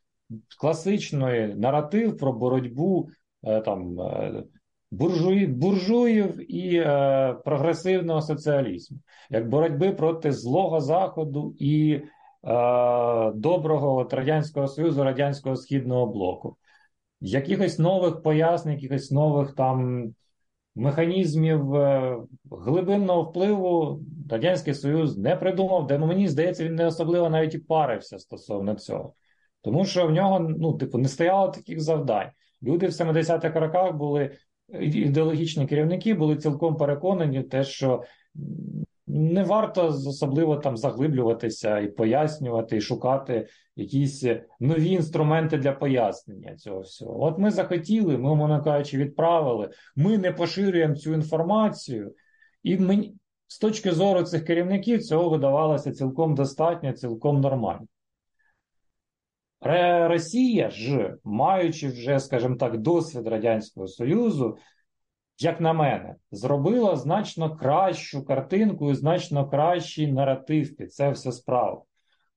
[0.60, 3.10] класичний наратив про боротьбу
[3.44, 4.44] е, там е,
[4.92, 8.98] буржуї, буржуїв і е, прогресивного соціалізму,
[9.30, 12.02] як боротьби проти злого заходу і е,
[13.36, 16.58] доброго от, радянського союзу, радянського східного блоку
[17.32, 20.06] якихось нових пояснень, якихось нових там
[20.76, 22.18] механізмів е,
[22.52, 24.00] глибинного впливу
[24.30, 28.76] Радянський Союз не придумав, де ну, мені здається, він не особливо навіть і парився стосовно
[28.76, 29.14] цього.
[29.62, 32.30] Тому що в нього ну, типу, не стояло таких завдань.
[32.64, 34.32] Люди в 70-х роках були
[34.80, 38.04] ідеологічні керівники були цілком переконані, те, що
[39.08, 44.26] не варто особливо там заглиблюватися і пояснювати, і шукати якісь
[44.60, 47.24] нові інструменти для пояснення цього всього.
[47.24, 52.14] От ми захотіли, ми, мовно кажучи, відправили, ми не поширюємо цю інформацію,
[52.64, 53.16] і мені
[53.48, 57.88] з точки зору цих керівників цього видавалося цілком достатньо, цілком нормально.
[60.08, 64.58] Росія ж, маючи вже, скажімо так, досвід Радянського Союзу,
[65.40, 71.86] як на мене, зробила значно кращу картинку і значно кращий наратив під це все справу.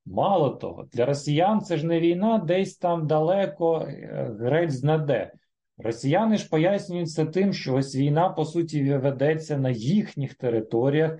[0.07, 5.33] Мало того, для росіян це ж не війна десь там далеко, е, грець знаде.
[5.79, 11.19] Росіяни ж пояснюють це тим, що ось війна, по суті, ведеться на їхніх територіях, е,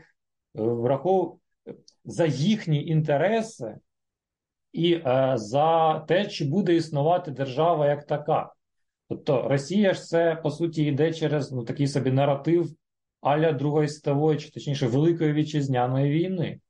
[0.55, 1.39] врахов...
[2.05, 3.77] за їхні інтереси
[4.73, 8.53] і е, за те, чи буде існувати держава як така.
[9.09, 12.69] Тобто Росія ж це по суті йде через ну, такий собі наратив
[13.21, 16.61] аля Другої світової, чи точніше Великої вітчизняної війни.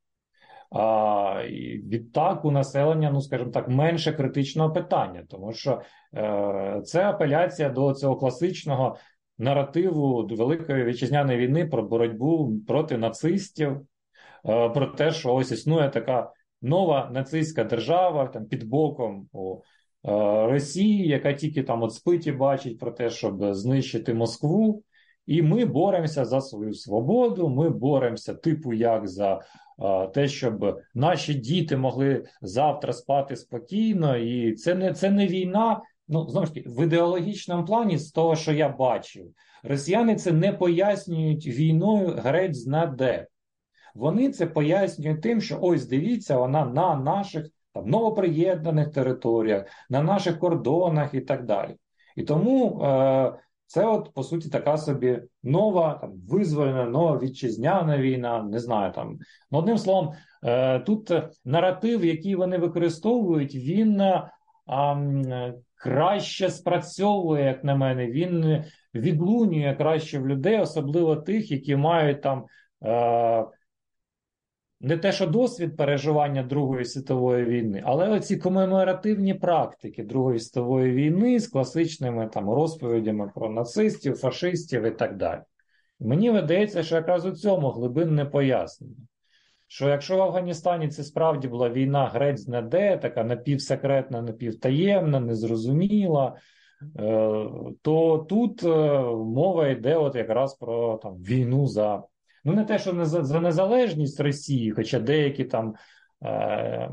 [0.70, 5.80] А, і Відтак у населення, ну скажімо так, менше критичного питання, тому що
[6.14, 8.96] е, це апеляція до цього класичного
[9.38, 13.80] наративу Великої вітчизняної війни про боротьбу проти нацистів,
[14.48, 16.32] е, про те, що ось існує така
[16.62, 19.60] нова нацистська держава там під боком у
[20.46, 24.82] Росії, яка тільки там от спить і бачить про те, щоб знищити Москву.
[25.26, 27.48] І ми боремося за свою свободу.
[27.48, 29.40] Ми боремося, типу, як за
[29.78, 35.80] а, те, щоб наші діти могли завтра спати спокійно, і це не це не війна.
[36.08, 39.26] Ну знову ж таки, в ідеологічному плані, з того, що я бачив,
[39.62, 43.26] росіяни це не пояснюють війною грець знаде.
[43.94, 47.46] Вони це пояснюють тим, що ось дивіться, вона на наших
[47.76, 51.76] там новоприєднаних територіях, на наших кордонах і так далі.
[52.16, 53.32] І тому е,
[53.66, 58.42] це, от по суті, така собі нова там визвольна, нова вітчизняна війна.
[58.42, 59.18] Не знаю там.
[59.50, 60.12] Ну, одним словом,
[60.44, 61.12] е, тут
[61.44, 68.06] наратив, який вони використовують, він е, краще спрацьовує, як на мене.
[68.06, 68.64] Він
[68.94, 72.44] відлунює краще в людей, особливо тих, які мають там.
[72.84, 73.44] Е,
[74.80, 81.40] не те, що досвід переживання Другої світової війни, але оці комеморативні практики Другої світової війни
[81.40, 85.40] з класичними там розповідями про нацистів, фашистів і так далі.
[86.00, 88.96] Мені видається, що якраз у цьому глибинне пояснення.
[89.68, 92.62] Що якщо в Афганістані це справді була війна грець не
[93.02, 96.36] така напівсекретна, напівтаємна, незрозуміла,
[96.98, 97.46] е,
[97.82, 98.68] то тут е,
[99.10, 102.02] мова йде от якраз про там, війну за
[102.46, 105.74] Ну, не те, що не за, за незалежність Росії, хоча деякі там
[106.24, 106.90] е,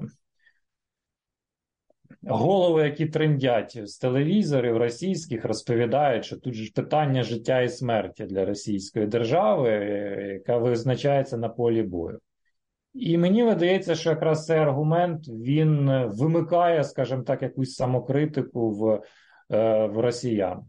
[2.28, 8.46] голови, які трендять з телевізорів російських, розповідають, що тут ж питання життя і смерті для
[8.46, 9.70] російської держави,
[10.34, 12.20] яка визначається на полі бою.
[12.94, 19.04] І мені видається, що якраз цей аргумент він вимикає, скажімо так, якусь самокритику в,
[19.52, 20.66] е, в росіян.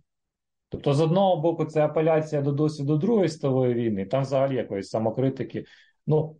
[0.74, 5.64] Тобто, з одного боку, це апеляція до досвіду Другої світової війни, там взагалі якоїсь самокритики.
[6.06, 6.36] Ну,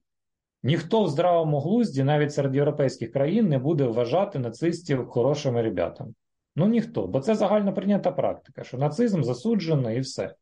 [0.62, 6.12] ніхто в здравому глузді, навіть серед європейських країн, не буде вважати нацистів хорошими ребятами.
[6.56, 10.34] Ну ніхто, бо це загально прийнята практика, що нацизм засуджено і все.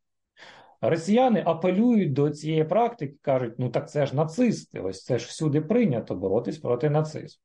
[0.81, 5.61] Росіяни апелюють до цієї практики, кажуть, ну так це ж нацисти, ось це ж всюди
[5.61, 7.41] прийнято боротись проти нацизму.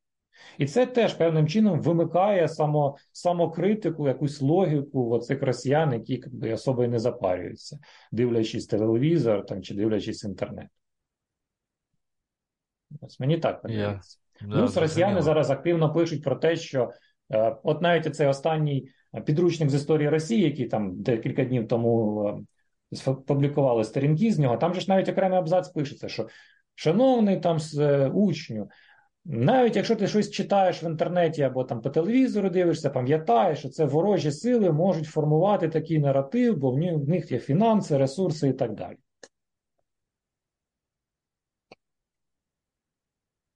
[0.58, 6.88] І це теж певним чином вимикає само, самокритику, якусь логіку оцих росіян, які якби, особою
[6.88, 7.78] не запарюються,
[8.12, 10.68] дивлячись телевізор там, чи дивлячись інтернет.
[13.00, 14.18] Ось Мені так подобається.
[14.18, 14.28] Yeah.
[14.52, 16.90] Плюс yeah, росіяни зараз активно пишуть про те, що
[17.30, 18.88] е, от навіть цей останній
[19.24, 22.46] підручник з історії Росії, який там декілька днів тому
[23.04, 26.28] е, публікували сторінки з нього, там же ж навіть окремий абзац пишеться, що
[26.74, 28.68] шановний там е, учню.
[29.30, 33.84] Навіть якщо ти щось читаєш в інтернеті або там по телевізору дивишся, пам'ятаєш, що це
[33.84, 38.96] ворожі сили можуть формувати такий наратив, бо в них є фінанси, ресурси і так далі.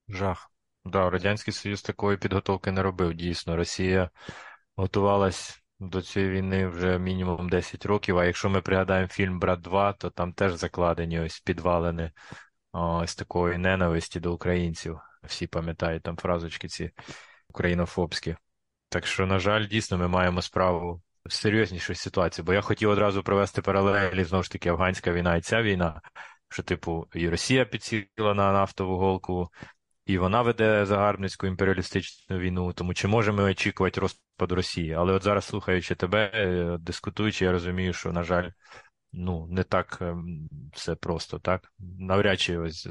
[0.07, 0.51] Жах.
[0.85, 3.13] Да, Радянський Союз такої підготовки не робив.
[3.13, 4.09] Дійсно, Росія
[4.75, 8.17] готувалась до цієї війни вже мінімум 10 років.
[8.17, 12.11] А якщо ми пригадаємо фільм Брат 2, то там теж закладені ось підвалини
[12.71, 14.99] ось такої ненависті до українців.
[15.23, 16.91] Всі пам'ятають там фразочки ці
[17.49, 18.35] українофобські.
[18.89, 23.23] Так що, на жаль, дійсно, ми маємо справу з серйознішою ситуацією, бо я хотів одразу
[23.23, 26.01] провести паралелі знову ж таки афганська війна і ця війна,
[26.49, 29.49] що, типу, і Росія підсіла на нафтову голку,
[30.05, 32.73] і вона веде загарбницьку імперіалістичну війну.
[32.73, 34.93] Тому чи можемо ми очікувати розпаду Росії?
[34.93, 38.49] Але от зараз, слухаючи тебе, е, дискутуючи, я розумію, що, на жаль,
[39.13, 41.73] ну, не так ем, все просто, так?
[41.79, 42.87] Навряд чи ось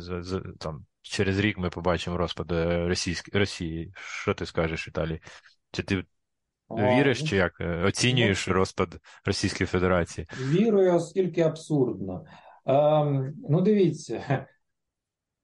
[0.58, 3.34] там через рік ми побачимо розпад е, російськ...
[3.34, 3.92] Росії.
[3.96, 5.20] Що ти скажеш, Віталій?
[5.72, 6.04] Чи ти
[6.70, 10.26] віриш, ну, чи як е, оцінюєш ну, розпад Російської Федерації?
[10.40, 12.24] Вірую, оскільки абсурдно.
[12.66, 14.46] Ем, Ну, дивіться,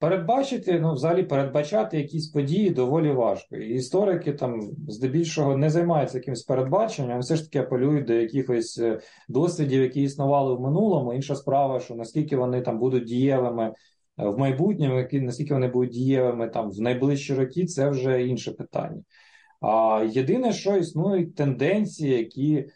[0.01, 3.57] Передбачити, ну, взагалі, передбачати якісь події доволі важко.
[3.57, 9.01] І історики там здебільшого не займаються якимось передбаченням, все ж таки апелюють до якихось е,
[9.29, 11.15] досвідів, які існували в минулому.
[11.15, 13.73] Інша справа, що наскільки вони там будуть дієвими
[14.19, 19.03] в майбутньому, наскільки вони будуть дієвими там в найближчі роки, це вже інше питання.
[19.61, 22.69] А єдине, що існують тенденції, які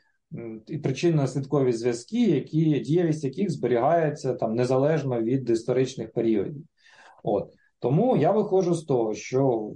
[0.66, 6.64] і причинно-наслідкові зв'язки, які дієвість яких зберігається там незалежно від історичних періодів.
[7.22, 9.72] От тому я виходжу з того, що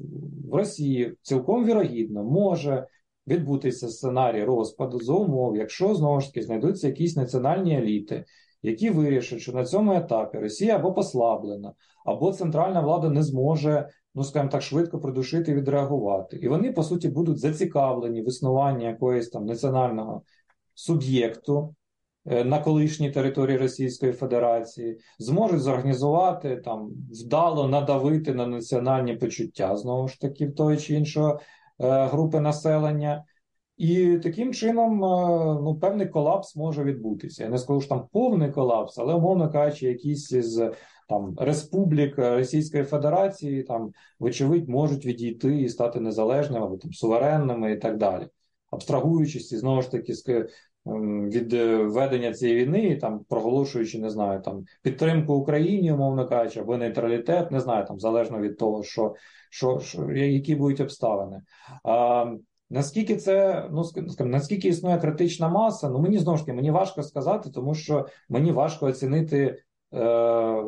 [0.50, 2.86] в Росії цілком вірогідно може
[3.26, 8.24] відбутися сценарій розпаду за умов, якщо знову ж таки знайдуться якісь національні еліти,
[8.66, 11.72] які вирішать, що на цьому етапі Росія або послаблена,
[12.04, 16.36] або центральна влада не зможе, ну скажімо так, швидко придушити і відреагувати.
[16.36, 20.22] І вони, по суті, будуть зацікавлені в існуванні якоїсь там національного
[20.74, 21.74] суб'єкту,
[22.28, 30.08] Е, на колишній території Російської Федерації, зможуть зорганізувати там вдало надавити на національні почуття знову
[30.08, 31.38] ж таки в той чи іншої е,
[32.06, 33.24] групи населення.
[33.76, 35.08] І таким чином е,
[35.62, 37.44] ну, певний колапс може відбутися.
[37.44, 40.72] Я не скажу що там повний колапс, але, умовно кажучи, якісь з
[41.08, 47.76] там республік Російської Федерації там, вочевидь, можуть відійти і стати незалежними або там суверенними і
[47.76, 48.26] так далі.
[48.70, 50.12] Абстрагуючись знову ж таки
[50.86, 56.60] Ем, від е, ведення цієї війни, там проголошуючи, не знаю, там підтримку Україні, умовно кажучи,
[56.60, 59.14] або нейтралітет, не знаю, там залежно від того, що,
[59.50, 61.42] що, що які будуть обставини.
[61.84, 62.26] А,
[62.70, 67.02] Наскільки це, ну скажімо, наскільки існує критична маса, ну мені знову ж таки мені важко
[67.02, 69.62] сказати, тому що мені важко оцінити,
[69.92, 69.98] е,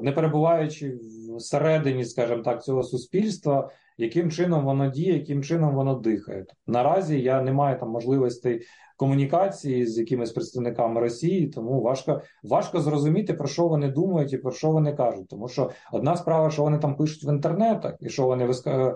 [0.02, 0.98] не перебуваючи
[1.36, 6.44] всередині, скажімо так, цього суспільства, яким чином воно діє, яким чином воно дихає.
[6.66, 8.62] Наразі я не маю там можливостей
[8.96, 14.52] комунікації з якимись представниками Росії, тому важко важко зрозуміти, про що вони думають і про
[14.52, 15.28] що вони кажуть.
[15.28, 18.52] Тому що одна справа, що вони там пишуть в інтернетах, і що вони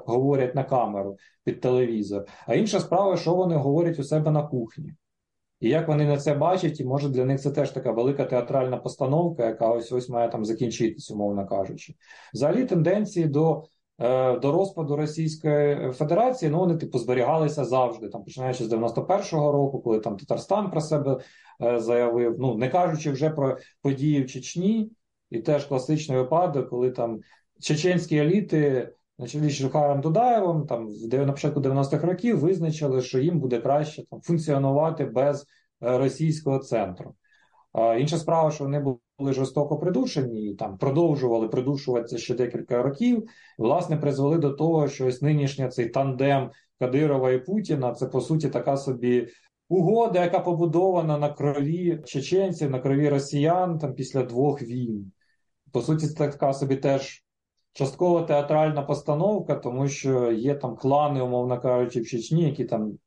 [0.06, 4.94] говорять на камеру під телевізор, а інша справа, що вони говорять у себе на кухні.
[5.60, 8.76] І як вони на це бачать, і може для них це теж така велика театральна
[8.76, 11.94] постановка, яка ось ось має там закінчитись, умовно кажучи.
[12.34, 13.64] Взагалі тенденції до
[14.42, 20.00] до розпаду Російської Федерації, ну вони типу зберігалися завжди, там починаючи з 91-го року, коли
[20.00, 21.18] там Татарстан про себе
[21.62, 22.36] е, заявив.
[22.38, 24.90] Ну не кажучи вже про події в Чечні,
[25.30, 27.20] і теж класичний випадок, коли там
[27.60, 28.92] чеченські еліти.
[29.18, 34.06] На чолі з Шухаром Дудаєвим там на початку 90-х років визначили, що їм буде краще
[34.06, 35.46] там функціонувати без
[35.82, 37.14] е, російського центру.
[37.98, 38.96] Інша справа, що вони були
[39.30, 45.22] жорстоко придушені і там продовжували придушуватися ще декілька років, власне, призвели до того, що ось
[45.22, 49.28] нинішня цей тандем Кадирова і Путіна це по суті така собі
[49.68, 55.12] угода, яка побудована на крові чеченців, на крові росіян там після двох війн.
[55.72, 57.24] По суті, це така собі теж.
[57.74, 62.98] Частково театральна постановка, тому що є там клани, умовно кажучи, в Чечні, які там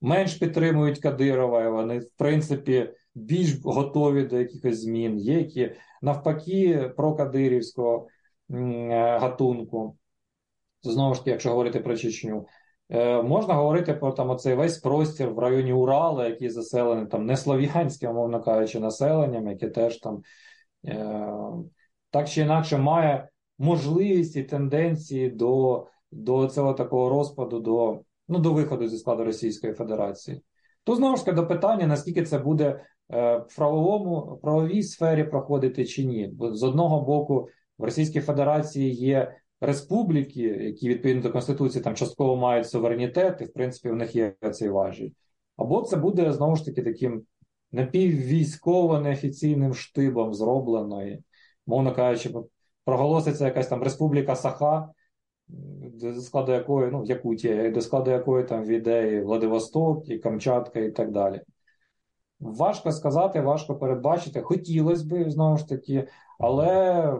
[0.00, 6.92] менш підтримують Кадирова, і вони, в принципі, більш готові до якихось змін, є які навпаки
[6.96, 8.06] прокадирівського
[8.50, 9.96] е, гатунку.
[10.82, 12.46] Знову ж таки, якщо говорити про Чечню,
[12.90, 17.36] е, можна говорити про там оцей весь простір в районі Урала, який заселений там не
[17.36, 20.22] слов'янським, мовно кажучи, населенням, яке теж там
[20.86, 21.28] е,
[22.10, 28.52] так чи інакше має можливість і тенденції до до цього такого розпаду, до ну, до
[28.52, 30.42] виходу зі складу Російської Федерації.
[30.84, 36.04] То знову ж таки до питання, наскільки це буде в правовому правовій сфері проходити чи
[36.04, 36.30] ні.
[36.32, 37.48] Бо з одного боку
[37.78, 43.52] в Російській Федерації є республіки, які відповідно до Конституції там частково мають суверенітет, і в
[43.52, 45.10] принципі в них є цей важіль.
[45.56, 47.22] Або це буде знову ж таки таким
[47.72, 51.22] напіввійськово неофіційним штибом зробленої,
[51.66, 52.30] мовно кажучи,
[52.84, 54.88] проголоситься якась там Республіка Саха.
[55.94, 60.90] До складу якої, ну, Якутія, до складу якої там війде і Владивосток, і Камчатка, і
[60.90, 61.40] так далі.
[62.40, 64.40] Важко сказати, важко передбачити.
[64.40, 66.08] Хотілося б, знову ж таки,
[66.38, 67.14] але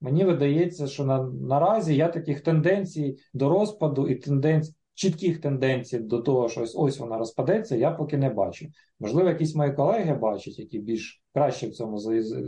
[0.00, 6.20] мені видається, що на, наразі я таких тенденцій до розпаду і тенденцій, чітких тенденцій до
[6.20, 8.66] того, що ось ось вона розпадеться, я поки не бачу.
[9.00, 12.00] Можливо, якісь мої колеги бачать, які більш краще в цьому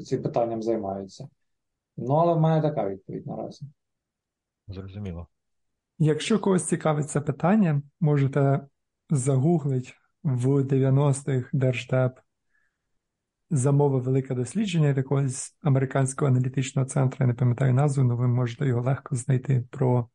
[0.03, 1.29] цим питанням займаються.
[1.97, 3.67] Ну, але в мене така відповідь наразі.
[4.69, 5.27] Зрозуміло.
[5.99, 8.67] Якщо когось цікавить це питання, можете
[9.11, 9.93] загуглити
[10.23, 12.21] в 90-х Держдеп
[13.51, 18.83] замовив велике дослідження якогось американського аналітичного центру, я не пам'ятаю назву, але ви можете його
[18.83, 20.09] легко знайти про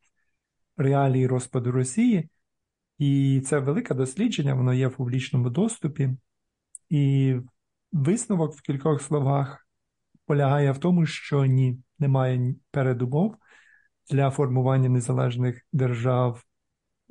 [0.77, 2.29] реалії розпаду Росії.
[2.97, 6.09] І це велике дослідження, воно є в публічному доступі.
[6.89, 7.35] І
[7.91, 9.67] висновок в кількох словах
[10.25, 13.35] полягає в тому, що ні, немає передумов
[14.11, 16.43] для формування незалежних держав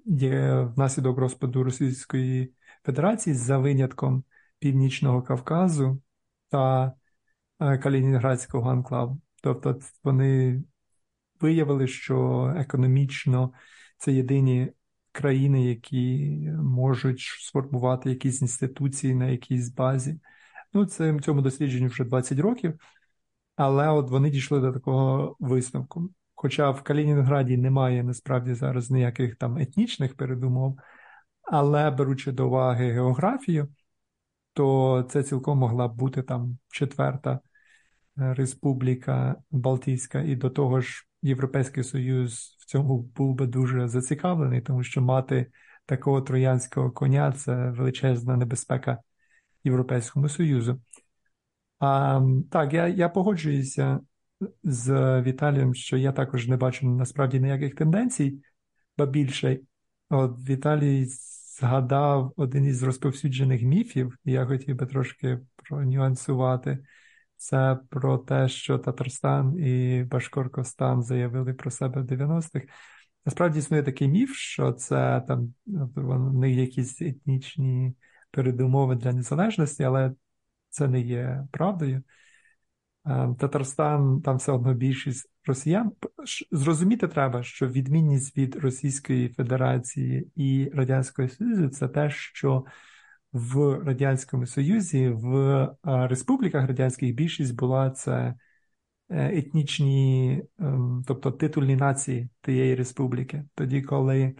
[0.06, 2.53] внаслідок розпаду Російської
[2.84, 4.24] Федерації за винятком
[4.58, 6.02] Північного Кавказу
[6.48, 6.92] та
[7.60, 9.20] е, Калінінградського анклаву.
[9.42, 10.62] Тобто вони
[11.40, 13.52] виявили, що економічно
[13.98, 14.72] це єдині
[15.12, 16.30] країни, які
[16.62, 20.20] можуть сформувати якісь інституції на якійсь базі.
[20.72, 22.80] Ну, це цьому дослідженню вже 20 років,
[23.56, 26.10] але от вони дійшли до такого висновку.
[26.34, 30.78] Хоча в Калінінграді немає насправді зараз ніяких там етнічних передумов,
[31.44, 33.68] але беручи до уваги географію,
[34.52, 37.40] то це цілком могла б бути там четверта
[38.18, 44.60] е, республіка Балтійська, і до того ж, Європейський Союз в цьому був би дуже зацікавлений,
[44.60, 45.46] тому що мати
[45.86, 48.98] такого троянського коня це величезна небезпека
[49.64, 50.80] Європейському Союзу.
[51.78, 52.20] А,
[52.50, 54.00] Так, я я погоджуюся
[54.62, 58.42] з Віталієм, що я також не бачу насправді ніяких тенденцій,
[58.98, 59.58] ба більше,
[60.10, 61.06] от Віталій
[61.60, 66.78] згадав один із розповсюджених міфів, і я хотів би трошки пронюансувати.
[67.36, 72.66] Це про те, що Татарстан і Башкоркостан заявили про себе в 90-х.
[73.26, 77.94] Насправді існує такий міф, що це там в них якісь етнічні
[78.30, 80.12] передумови для незалежності, але
[80.70, 82.02] це не є правдою.
[83.06, 85.92] Ем, Татарстан, там все одно більшість росіян.
[86.50, 92.64] Зрозуміти треба, що відмінність від Російської Федерації і Радянського Союзу це те, що
[93.32, 98.34] в Радянському Союзі, в е, республіках радянських більшість була це
[99.10, 103.44] е, етнічні, ем, тобто титульні нації тієї республіки.
[103.54, 104.34] Тоді, коли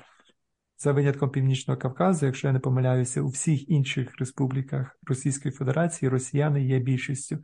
[0.79, 6.65] за винятком Північного Кавказу, якщо я не помиляюся, у всіх інших республіках Російської Федерації росіяни
[6.65, 7.39] є більшістю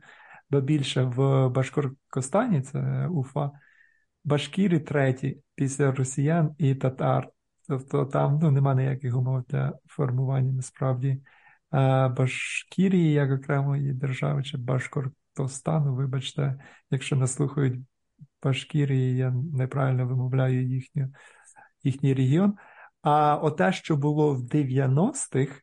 [0.51, 3.51] бо більше в Башкоркостані, це Уфа,
[4.23, 7.29] Башкіри треті після росіян і татар.
[7.67, 11.21] Тобто там ну, нема ніяких умов для формування насправді.
[12.17, 17.79] Башкірії як окремої держави чи Башкортостану, вибачте, якщо наслухають
[18.43, 21.13] Башкірії, я неправильно вимовляю їхню,
[21.83, 22.53] їхній регіон.
[23.01, 25.61] А оте, що було в 90-х, Ем,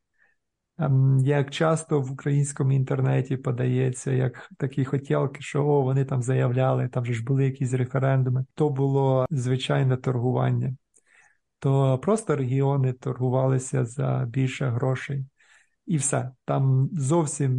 [1.21, 7.05] як часто в українському інтернеті подається, як такі хотілки, що о, вони там заявляли, там
[7.05, 10.77] же ж були якісь референдуми, то було звичайне торгування.
[11.59, 15.25] То просто регіони торгувалися за більше грошей.
[15.87, 16.31] І все.
[16.45, 17.53] Там зовсім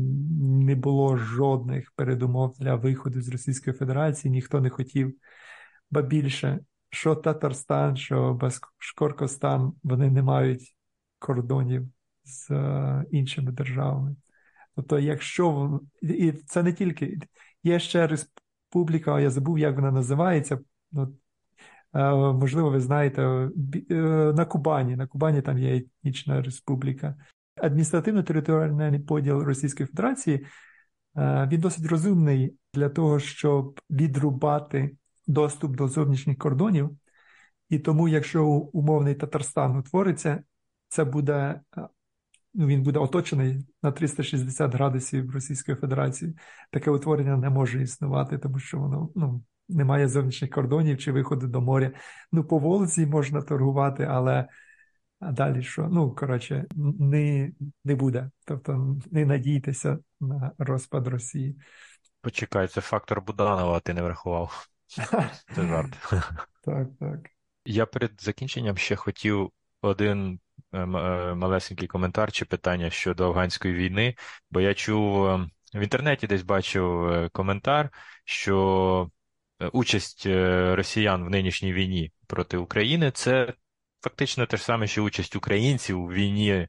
[0.65, 5.15] не було жодних передумов для виходу з Російської Федерації, ніхто не хотів.
[5.91, 6.59] Ба більше,
[6.89, 10.75] що Татарстан, що Башкоркостан, вони не мають
[11.19, 11.87] кордонів
[12.29, 14.15] з е, іншими державами.
[14.75, 17.17] Тобто, якщо і це не тільки
[17.63, 20.59] є ще республіка, я забув, як вона називається.
[20.91, 21.13] Ну,
[21.93, 23.21] е, Можливо, ви знаєте,
[23.91, 23.95] е,
[24.35, 24.95] на Кубані.
[24.95, 27.15] На Кубані там є етнічна республіка.
[27.55, 30.45] Адміністративно-територіальний поділ Російської Федерації
[31.17, 34.95] він досить розумний для того, щоб відрубати
[35.27, 36.97] доступ до зовнішніх кордонів.
[37.69, 40.43] І тому, якщо умовний Татарстан утвориться,
[40.89, 41.61] це буде
[42.55, 46.35] він буде оточений на 360 градусів Російської Федерації.
[46.71, 51.61] Таке утворення не може існувати, тому що воно ну, немає зовнішніх кордонів чи виходу до
[51.61, 51.91] моря.
[52.31, 54.47] Ну, по вулиці можна торгувати, але
[55.19, 55.87] а далі що?
[55.91, 56.65] Ну, коротше,
[56.99, 57.51] не
[57.85, 58.29] не буде.
[58.45, 61.59] Тобто не надійтеся на розпад Росії.
[62.21, 64.67] Почекай, це фактор Буданова, ти не врахував.
[65.55, 65.97] Це жарт.
[66.65, 67.19] Так, так.
[67.65, 69.51] Я перед закінченням ще хотів
[69.81, 70.39] один
[70.71, 74.15] малесенький коментар чи питання щодо афганської війни,
[74.51, 77.89] бо я чув е, в інтернеті десь бачив коментар,
[78.25, 79.09] що
[79.73, 80.25] участь
[80.75, 83.53] росіян в нинішній війні проти України це
[84.01, 86.67] фактично те ж саме, що участь українців у війні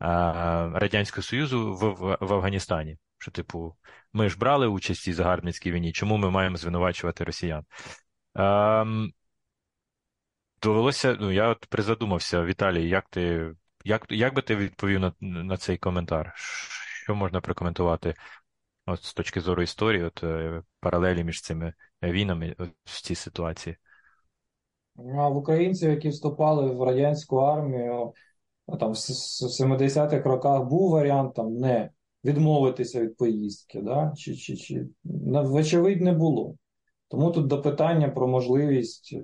[0.00, 2.98] Радянського Союзу в, в, Афганістані.
[3.18, 3.76] Що, типу,
[4.12, 7.64] ми ж брали участь цій загарбницькій війні, чому ми маємо звинувачувати росіян?
[8.34, 9.12] Ем,
[10.66, 15.56] довелося, ну я от призадумався, Віталій, як ти як, як би ти відповів на на
[15.56, 16.32] цей коментар?
[16.36, 18.14] Що можна прокоментувати
[18.86, 23.76] от з точки зору історії, от е, паралелі між цими війнами в цій ситуації?
[24.96, 28.12] Ну, а в українців, які вступали в радянську армію,
[28.80, 31.90] там в 70-х роках був варіант там не
[32.24, 34.12] відмовитися від поїздки, да?
[34.16, 34.86] чи, чи, чи...
[35.04, 36.56] вочевидь, не було.
[37.08, 39.16] Тому тут до питання про можливість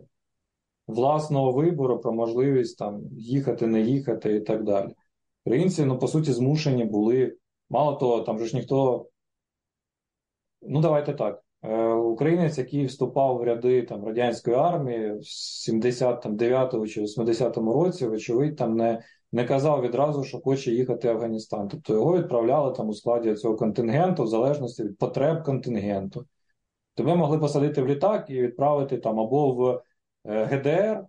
[0.95, 4.95] власного вибору, про можливість там їхати, не їхати і так далі.
[5.45, 7.37] Українці, ну, по суті, змушені були.
[7.71, 9.09] Мало того, там же ж ніхто.
[10.63, 11.43] Ну, давайте так.
[11.63, 18.57] Е, українець, який вступав в ряди там, радянської армії в 79 чи 80-му році, вочевидь,
[18.57, 19.03] там не
[19.33, 21.69] не казав відразу, що хоче їхати в Афганістан.
[21.69, 26.27] Тобто його відправляли там у складі цього контингенту, в залежності від потреб контингенту.
[26.95, 29.83] Тебе могли посадити в літак і відправити там або в
[30.25, 31.05] ГДР,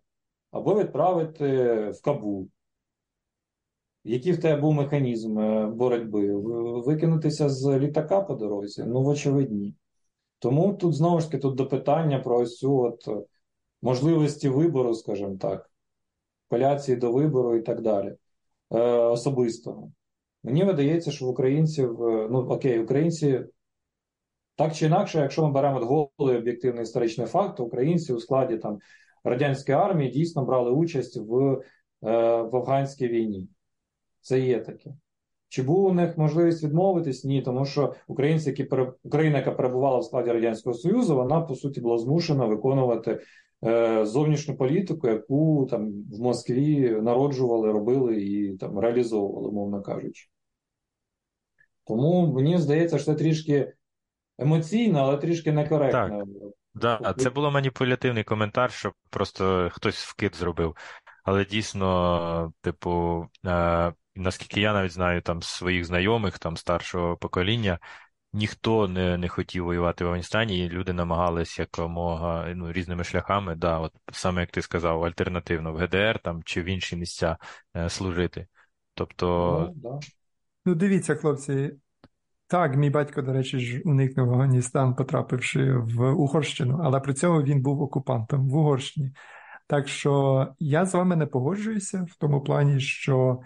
[0.52, 1.46] або відправити
[1.90, 2.50] в Кабул.
[4.04, 6.36] Який в тебе був механізм е, боротьби?
[6.82, 8.84] Викинутися з літака по дорозі?
[8.88, 9.76] Ну, вочевидь, ні.
[10.40, 13.22] Тому тут знову ж таки тут до питання про ось цю от е,
[13.82, 15.70] можливості вибору, скажімо так,
[16.50, 18.16] апеляції до вибору і так далі.
[18.72, 19.92] Е, Особистого.
[20.44, 23.46] Мені видається, що в українців, е, ну окей, українці.
[24.56, 28.80] Так чи інакше, якщо ми беремо голий об'єктивний історичний факт, то українці у складі там
[29.24, 33.50] радянської армії дійсно брали участь в е, в афганській війні.
[34.22, 34.94] Це є таке.
[35.54, 37.24] Чи була у них можливість відмовитись?
[37.24, 38.70] Ні, тому що українці, які
[39.04, 43.20] Україна, яка перебувала в складі Радянського Союзу, вона по суті була змушена виконувати
[43.66, 50.30] е, зовнішню політику, яку там в Москві народжували, робили і там реалізовували, мовно кажучи.
[51.88, 53.74] Тому мені здається, що це трішки
[54.40, 56.10] емоційно, але трішки некоректно.
[56.10, 60.76] Так, да, це було маніпулятивний коментар, що просто хтось вкид зробив.
[61.24, 67.80] Але дійсно, типу, е, наскільки я навіть знаю там своїх знайомих, там старшого покоління,
[68.34, 73.80] ніхто не не хотів воювати в Афганістані, і люди намагались якомога ну, різними шляхами, да,
[73.80, 77.38] от саме як ти сказав, альтернативно в ГДР там чи в інші місця
[77.76, 78.48] е, служити.
[78.94, 79.58] Тобто.
[79.76, 80.08] Ну, да.
[80.66, 81.72] ну, дивіться, хлопці.
[82.54, 87.62] Так, мій батько, до речі, ж уникнув Афганістан, потрапивши в Угорщину, але при цьому він
[87.62, 89.12] був окупантом в Угорщині.
[89.68, 93.40] Так що я з вами не погоджуюся в тому плані, що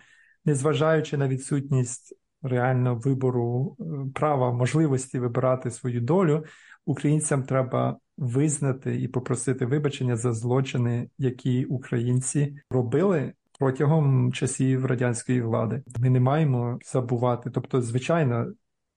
[0.46, 3.84] незважаючи на відсутність реально вибору е,
[4.16, 6.44] права, можливості вибирати свою долю,
[6.86, 13.34] українцям треба визнати і попросити вибачення за злочини, які українці робили.
[13.60, 17.50] Протягом часів радянської влади ми не маємо забувати.
[17.50, 18.48] Тобто, звичайно,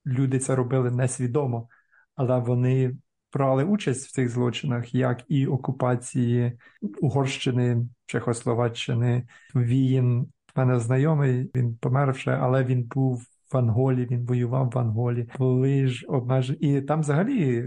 [0.06, 1.68] люди це робили несвідомо,
[2.14, 2.97] але вони
[3.32, 6.59] брали участь в цих злочинах, як і окупації
[7.01, 10.20] Угорщини, Чехословаччини, Віїн.
[10.56, 13.22] У мене знайомий, він помер вже, але він був
[13.52, 15.28] в Анголі, він воював в Анголі.
[15.39, 16.59] Були ж обмежені.
[16.59, 17.64] І там взагалі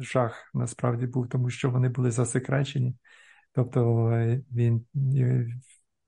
[0.00, 2.94] жах насправді був, тому що вони були засекречені.
[3.52, 4.84] Тобто е, він
[5.16, 5.46] е,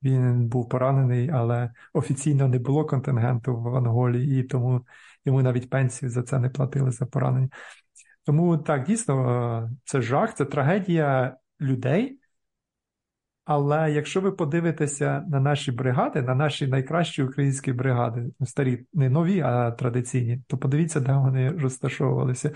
[0.02, 4.86] він був поранений, але офіційно не було контингенту в Анголі, і тому
[5.24, 7.48] йому навіть пенсію за це не платили за поранення.
[8.24, 12.19] Тому так, дійсно, е, це жах, це трагедія людей.
[13.52, 19.08] Але якщо ви подивитеся на наші бригади, на наші найкращі українські бригади, ну, старі, не
[19.08, 22.50] нові, а традиційні, то подивіться, де вони розташовувалися.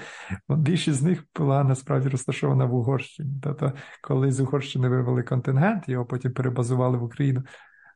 [0.48, 3.30] Більшість з них була насправді розташована в Угорщині.
[3.42, 3.72] Тобто,
[4.02, 7.42] коли з Угорщини вивели контингент, його потім перебазували в Україну.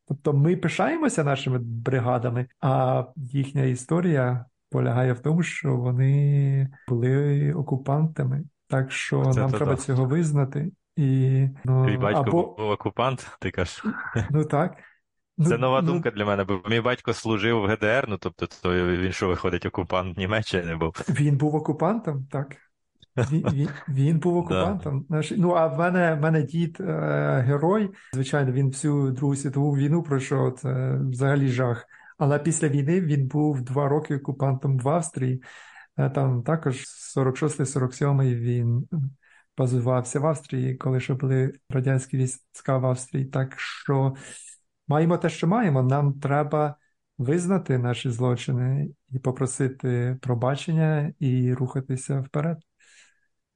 [0.08, 8.44] Тобто ми пишаємося нашими бригадами, а їхня історія полягає в тому, що вони були окупантами.
[8.68, 9.80] Так що Це нам треба так.
[9.80, 10.70] цього визнати.
[10.98, 12.54] І, ну, Твій батько або...
[12.58, 13.84] був окупант, ти кажеш.
[14.30, 14.76] Ну так.
[15.44, 15.92] Це ну, нова ну...
[15.92, 19.66] думка для мене, бо мій батько служив в ГДР, ну тобто то він що виходить,
[19.66, 20.92] окупант Німеччини був.
[21.08, 22.56] Він був окупантом, так.
[23.16, 25.06] Він він, він був окупантом.
[25.36, 27.90] Ну, а в мене в мене дід е, герой.
[28.12, 30.52] Звичайно, він всю Другу світову війну пройшов.
[30.52, 31.84] Це взагалі жах.
[32.18, 35.42] Але після війни він був два роки окупантом в Австрії.
[35.98, 36.84] Е, там також
[37.16, 38.88] 46-47 він
[39.58, 43.24] базувався в Австрії, коли ще були радянські війська в Австрії.
[43.24, 44.14] Так що
[44.88, 45.82] маємо те, що маємо.
[45.82, 46.76] Нам треба
[47.18, 52.58] визнати наші злочини і попросити пробачення і рухатися вперед.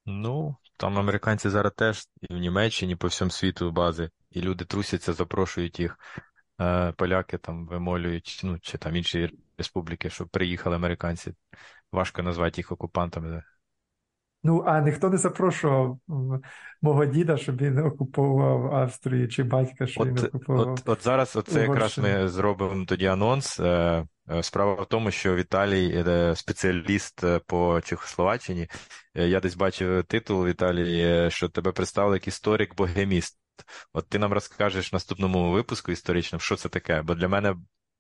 [0.06, 4.64] Ну, там американці зараз теж і в Німеччині, і по всьому світу бази, і люди
[4.64, 5.98] трусяться, запрошують їх.
[6.60, 11.34] Е, поляки там вимолюють, ну чи там інші республіки, щоб приїхали американці.
[11.92, 13.42] Важко назвати їх окупантами.
[14.44, 15.98] Ну, а ніхто не запрошував
[16.82, 20.72] мого діда, щоб він окуповував Австрію, чи батька, щоб він окуповував.
[20.72, 23.60] От от зараз оце якраз ми зробимо тоді анонс.
[23.60, 26.04] Е, е, справа в тому, що Віталій
[26.36, 28.68] спеціаліст по Чехословаччині.
[29.14, 33.36] Я десь бачив титул Віталій, що тебе представили як історик-богеміст.
[33.92, 37.54] От ти нам розкажеш в наступному випуску історичному, що це таке, бо для мене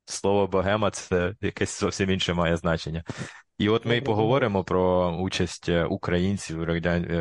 [0.04, 3.04] слово богема це якесь зовсім інше має значення.
[3.62, 6.64] І от ми й поговоримо про участь е, українців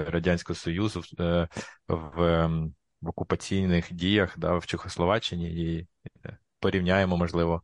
[0.08, 1.48] Радянського Союзу е,
[1.88, 5.88] в, ем, в окупаційних діях да, в Чехословаччині і
[6.26, 7.62] е, порівняємо, можливо,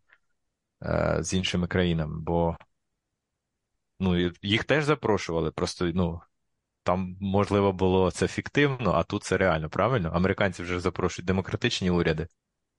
[0.84, 2.58] е, з іншими країнами, бо
[4.00, 6.22] ну, їх теж запрошували, просто ну,
[6.84, 10.12] там, можливо, було це фіктивно, а тут це реально, правильно?
[10.14, 12.28] Американці вже запрошують демократичні уряди.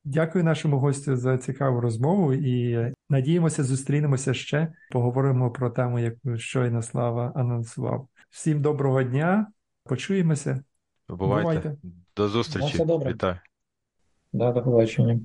[0.05, 4.73] Дякую нашому гостю за цікаву розмову і надіємося, зустрінемося ще.
[4.91, 8.09] Поговоримо про тему, яку щойно Слава анонсував.
[8.31, 9.47] Всім доброго дня,
[9.85, 10.65] почуємося.
[11.09, 11.43] Бувайте.
[11.43, 11.77] Бувайте.
[12.17, 12.75] До зустрічі.
[12.75, 13.13] все добре.
[13.13, 13.39] Вітаю.
[14.33, 15.21] Да, до побачення.